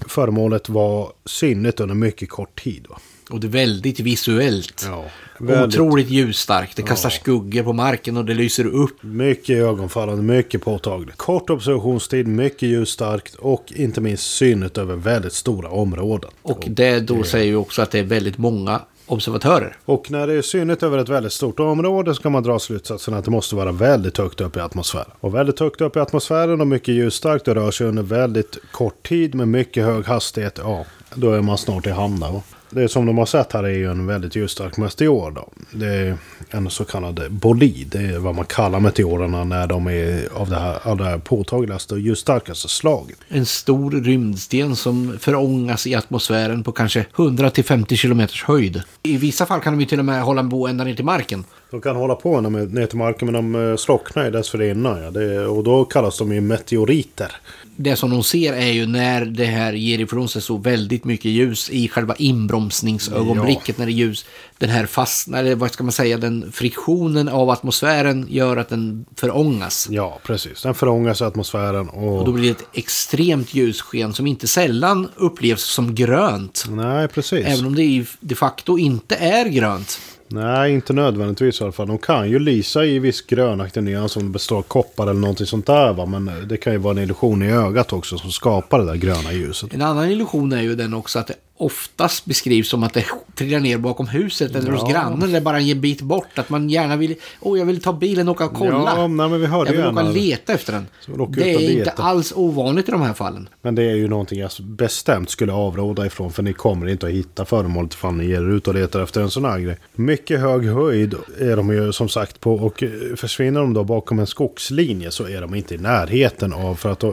[0.06, 2.86] Föremålet var synligt under mycket kort tid.
[2.88, 2.98] Va?
[3.32, 4.86] Och det är väldigt visuellt.
[4.88, 5.04] Ja,
[5.38, 6.76] väldigt, Otroligt ljusstarkt.
[6.76, 9.02] Det kastar skuggor på marken och det lyser upp.
[9.02, 11.16] Mycket ögonfallande, mycket påtagligt.
[11.16, 16.30] Kort observationstid, mycket ljusstarkt och inte minst synligt över väldigt stora områden.
[16.42, 19.76] Och det då säger ju också att det är väldigt många observatörer.
[19.84, 23.14] Och när det är synligt över ett väldigt stort område så kan man dra slutsatsen
[23.14, 25.10] att det måste vara väldigt högt upp i atmosfären.
[25.20, 29.08] Och väldigt högt upp i atmosfären och mycket ljusstarkt och rör sig under väldigt kort
[29.08, 30.58] tid med mycket hög hastighet.
[30.62, 32.40] Ja, då är man snart i hamn där.
[32.74, 35.30] Det som de har sett här är ju en väldigt ljusstark meteor.
[35.30, 35.48] Då.
[35.70, 36.16] Det är
[36.50, 37.88] en så kallad bolid.
[37.88, 42.00] Det är vad man kallar meteorerna när de är av det här allra påtagligaste och
[42.00, 43.18] ljusstarkaste slaget.
[43.28, 48.82] En stor rymdsten som förångas i atmosfären på kanske 100-50 kilometers höjd.
[49.02, 51.04] I vissa fall kan de ju till och med hålla en bo ända ner till
[51.04, 51.44] marken.
[51.70, 55.02] De kan hålla på ner till marken men de eh, slocknar ju dessförinnan.
[55.02, 55.10] Ja.
[55.10, 57.32] Det, och då kallas de ju meteoriter.
[57.76, 61.30] Det som de ser är ju när det här ger ifrån sig så väldigt mycket
[61.30, 63.74] ljus i själva inbromsningsögonblicket ja.
[63.78, 64.24] när det ljus,
[64.58, 69.04] den här fastnar, eller vad ska man säga, den friktionen av atmosfären gör att den
[69.16, 69.88] förångas.
[69.90, 70.62] Ja, precis.
[70.62, 72.18] Den förångas i atmosfären och...
[72.18, 76.64] och då blir det ett extremt ljussken som inte sällan upplevs som grönt.
[76.70, 77.46] Nej, precis.
[77.46, 79.98] Även om det de facto inte är grönt.
[80.32, 81.86] Nej, inte nödvändigtvis i alla fall.
[81.86, 85.66] De kan ju lysa i viss grönaktig nyans som består av koppar eller någonting sånt
[85.66, 85.92] där.
[85.92, 86.06] Va?
[86.06, 88.96] Men eh, det kan ju vara en illusion i ögat också som skapar det där
[88.96, 89.74] gröna ljuset.
[89.74, 91.30] En annan illusion är ju den också att
[91.62, 93.04] oftast beskrivs som att det
[93.34, 94.78] trillar ner bakom huset eller ja.
[94.78, 96.38] hos grannen eller bara en bit bort.
[96.38, 98.92] Att man gärna vill, åh jag vill ta bilen och åka och kolla.
[98.96, 100.86] Ja, nej, men vi hörde jag vill åka och leta efter den.
[101.28, 103.48] Det är inte alls ovanligt i de här fallen.
[103.62, 107.12] Men det är ju någonting jag bestämt skulle avråda ifrån för ni kommer inte att
[107.12, 109.76] hitta föremålet ifall ni ger er ut och letar efter en sån här grej.
[109.94, 112.84] Mycket hög höjd är de ju som sagt på och
[113.16, 117.04] försvinner de då bakom en skogslinje så är de inte i närheten av, för att,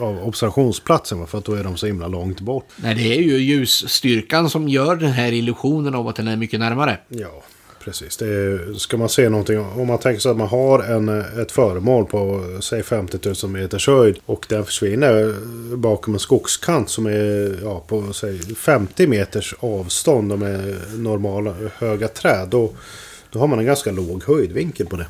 [0.00, 2.68] av observationsplatsen för att då är de så himla långt bort.
[2.76, 3.38] Nej, det är ju
[3.68, 6.98] ljusstyrkan som gör den här illusionen av att den är mycket närmare.
[7.08, 7.42] Ja,
[7.84, 8.16] precis.
[8.16, 11.08] Det är, ska man se någonting, om man tänker sig att man har en,
[11.42, 15.34] ett föremål på säg 50 000 meters höjd och den försvinner
[15.76, 22.48] bakom en skogskant som är ja, på säg 50 meters avstånd med normala höga träd.
[22.48, 22.72] Då,
[23.30, 25.06] då har man en ganska låg höjdvinkel på det.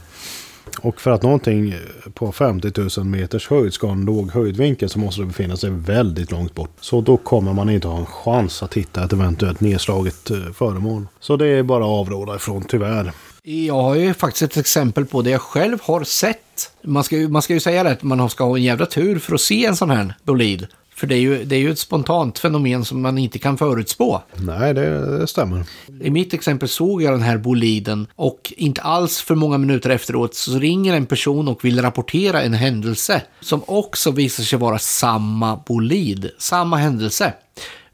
[0.80, 1.74] Och för att någonting
[2.14, 5.70] på 50 000 meters höjd ska ha en låg höjdvinkel så måste det befinna sig
[5.70, 6.70] väldigt långt bort.
[6.80, 11.06] Så då kommer man inte ha en chans att hitta ett eventuellt nedslaget eh, föremål.
[11.20, 13.12] Så det är bara att avråda ifrån, tyvärr.
[13.42, 16.72] Jag har ju faktiskt ett exempel på det jag själv har sett.
[16.82, 19.18] Man ska ju, man ska ju säga det att man ska ha en jävla tur
[19.18, 20.66] för att se en sån här bolid.
[20.98, 24.22] För det är, ju, det är ju ett spontant fenomen som man inte kan förutspå.
[24.34, 25.64] Nej, det, det, stämmer.
[26.00, 30.34] I mitt exempel såg jag den här boliden och inte alls för många minuter efteråt
[30.34, 35.60] så ringer en person och vill rapportera en händelse som också visar sig vara samma
[35.66, 37.32] bolid, samma händelse.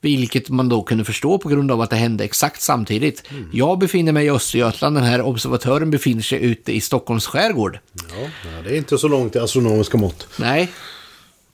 [0.00, 3.22] Vilket man då kunde förstå på grund av att det hände exakt samtidigt.
[3.30, 3.50] Mm.
[3.52, 7.78] Jag befinner mig i Östergötland, den här observatören befinner sig ute i Stockholms skärgård.
[7.92, 10.28] Ja, det är inte så långt i astronomiska mått.
[10.38, 10.70] Nej,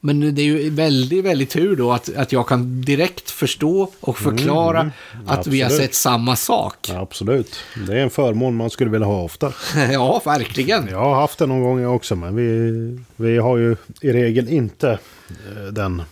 [0.01, 4.19] men det är ju väldigt, väldigt tur då att, att jag kan direkt förstå och
[4.19, 4.93] förklara mm,
[5.27, 5.55] att absolut.
[5.55, 6.91] vi har sett samma sak.
[6.95, 7.57] Absolut.
[7.87, 9.53] Det är en förmån man skulle vilja ha ofta.
[9.93, 10.89] ja, verkligen.
[10.91, 14.91] Jag har haft det någon gång också, men vi, vi har ju i regel inte
[14.91, 16.03] eh, den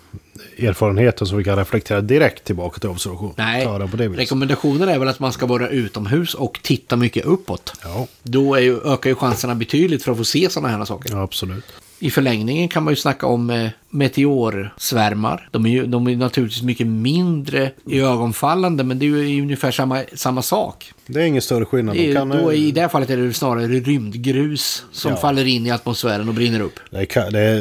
[0.59, 3.34] erfarenheten som vi kan reflektera direkt tillbaka till observation.
[3.36, 7.72] Nej, på det rekommendationen är väl att man ska vara utomhus och titta mycket uppåt.
[7.84, 8.07] Ja.
[8.22, 11.11] Då är ju, ökar ju chanserna betydligt för att få se sådana här saker.
[11.12, 11.64] Ja, absolut.
[11.99, 15.49] I förlängningen kan man ju snacka om eh, meteorsvärmar.
[15.53, 19.70] De är ju de är naturligtvis mycket mindre i ögonfallande, men det är ju ungefär
[19.70, 20.93] samma, samma sak.
[21.07, 21.97] Det är ingen större skillnad.
[21.97, 25.16] De kan, då, I det här fallet är det snarare rymdgrus som ja.
[25.16, 26.80] faller in i atmosfären och brinner upp.
[26.91, 27.61] Det, kan, det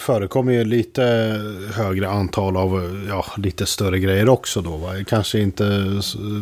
[0.00, 1.02] förekommer ju lite
[1.74, 4.76] högre antal av ja, lite större grejer också då.
[4.76, 4.92] Va?
[5.06, 5.84] Kanske inte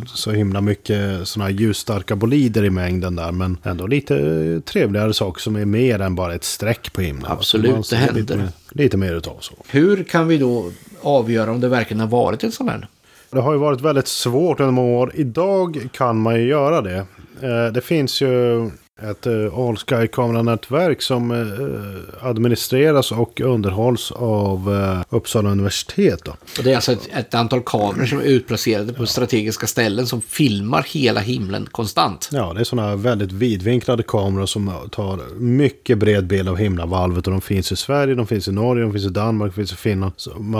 [0.06, 3.32] så, himla mycket sådana här ljusstarka bolider i mängden där.
[3.32, 7.30] Men ändå lite trevligare saker som är mer än bara ett streck på himlen.
[7.30, 8.48] Absolut, det händer.
[8.76, 9.54] Lite mer, utav så.
[9.68, 10.70] Hur kan vi då
[11.02, 12.88] avgöra om det verkligen har varit en sån här?
[13.30, 15.12] Det har ju varit väldigt svårt under många år.
[15.14, 17.06] Idag kan man ju göra det.
[17.42, 18.70] Eh, det finns ju
[19.02, 26.24] ett uh, All Sky-kameranätverk som uh, administreras och underhålls av uh, Uppsala universitet.
[26.24, 26.30] Då.
[26.30, 29.06] Och det är alltså ett, ett, antal kameror som är utplacerade på ja.
[29.06, 32.28] strategiska ställen som filmar hela himlen konstant.
[32.32, 37.26] Ja, det är sådana väldigt vidvinklade kameror som tar mycket bred bild av himlavalvet.
[37.26, 39.72] Och de finns i Sverige, de finns i Norge, de finns i Danmark, de finns
[39.72, 40.12] i Finland.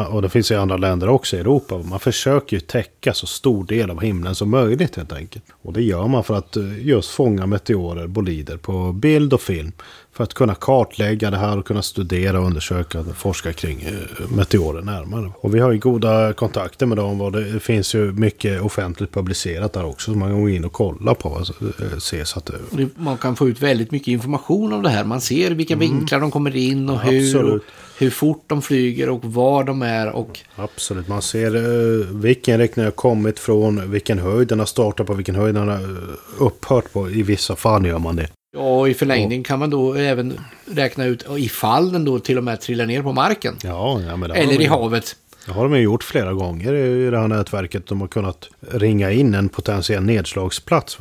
[0.09, 1.79] och de finns i andra länder också i Europa.
[1.79, 5.45] Man försöker ju täcka så stor del av himlen som möjligt helt enkelt.
[5.63, 9.73] Och det gör man för att just fånga meteorer, bolider på bild och film.
[10.13, 14.31] För att kunna kartlägga det här och kunna studera och undersöka och forska kring eh,
[14.37, 15.33] meteorer närmare.
[15.37, 17.21] Och vi har ju goda kontakter med dem.
[17.21, 20.13] Och det finns ju mycket offentligt publicerat där också.
[20.13, 21.45] Så man kan gå in och kolla på.
[21.61, 22.89] Eh, se så att det...
[22.97, 25.05] Man kan få ut väldigt mycket information om det här.
[25.05, 25.91] Man ser vilka mm.
[25.91, 27.45] vinklar de kommer in och hur.
[27.45, 27.61] Och
[27.99, 30.11] hur fort de flyger och var de är.
[30.11, 30.41] Och...
[30.57, 35.15] Absolut, man ser uh, vilken riktning har kommit från, vilken höjd den har startat på,
[35.15, 35.97] vilken höjd den har
[36.39, 37.11] upphört på.
[37.11, 38.29] I vissa fall gör man det.
[38.57, 42.45] Ja, och i förlängning kan man då även räkna ut ifall den då till och
[42.45, 43.57] med trillar ner på marken.
[43.63, 45.17] Ja, ja Eller i havet.
[45.47, 47.87] Det har de ju gjort flera gånger i det här nätverket.
[47.87, 50.99] De har kunnat ringa in en potentiell nedslagsplats.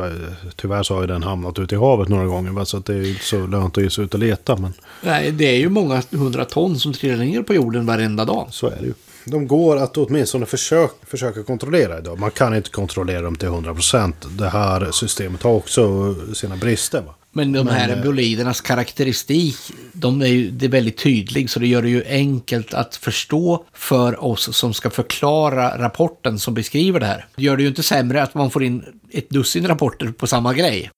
[0.56, 2.64] Tyvärr så har ju den hamnat ute i havet några gånger.
[2.66, 4.56] Så att det är inte så lönt att ge sig ut och leta.
[4.56, 4.74] Men...
[5.02, 8.48] Nej, det är ju många hundra ton som trillar ner på jorden varenda dag.
[8.50, 8.94] Så är det ju.
[9.26, 12.20] De går att åtminstone försöka, försöka kontrollera idag.
[12.20, 14.14] Man kan inte kontrollera dem till 100%.
[14.30, 17.02] Det här systemet har också sina brister.
[17.02, 17.16] Va?
[17.36, 19.58] Men de här Men, eh, bolidernas karaktäristik,
[19.94, 23.66] de är ju, det är väldigt tydlig så det gör det ju enkelt att förstå
[23.74, 27.26] för oss som ska förklara rapporten som beskriver det här.
[27.36, 30.54] Det gör det ju inte sämre att man får in ett dussin rapporter på samma
[30.54, 30.92] grej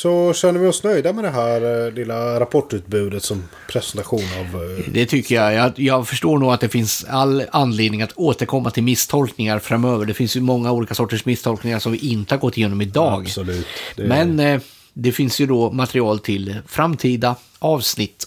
[0.00, 4.62] så känner vi oss nöjda med det här eh, lilla rapportutbudet som presentation av...
[4.62, 5.54] Eh, det tycker jag.
[5.54, 5.72] jag.
[5.76, 6.08] jag.
[6.08, 10.06] förstår nog att det finns all anledning att återkomma till misstolkningar framöver.
[10.06, 13.22] Det finns ju många olika sorters misstolkningar som vi inte har gått igenom idag.
[13.22, 13.66] Absolut.
[13.96, 14.02] Det...
[14.02, 14.60] Men eh,
[14.92, 18.26] det finns ju då material till framtida avsnitt.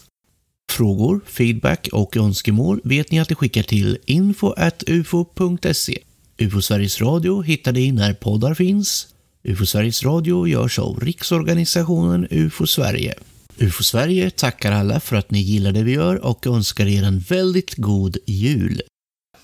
[0.71, 5.97] Frågor, feedback och önskemål vet ni att ni skickar till info.ufo.se.
[6.37, 9.12] UFO Sveriges Radio hittar ni när poddar finns
[9.45, 13.13] UFO Sveriges Radio görs av Riksorganisationen UFO Sverige.
[13.57, 17.19] UFO Sverige tackar alla för att ni gillar det vi gör och önskar er en
[17.19, 18.81] väldigt god jul.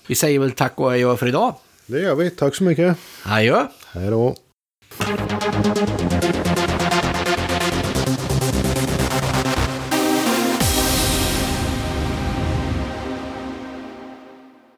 [0.06, 1.54] Vi säger väl tack och adjö för idag.
[1.86, 2.30] Det gör vi.
[2.30, 2.96] Tack så mycket.
[3.22, 3.66] Adjö.
[3.92, 4.36] Hej då.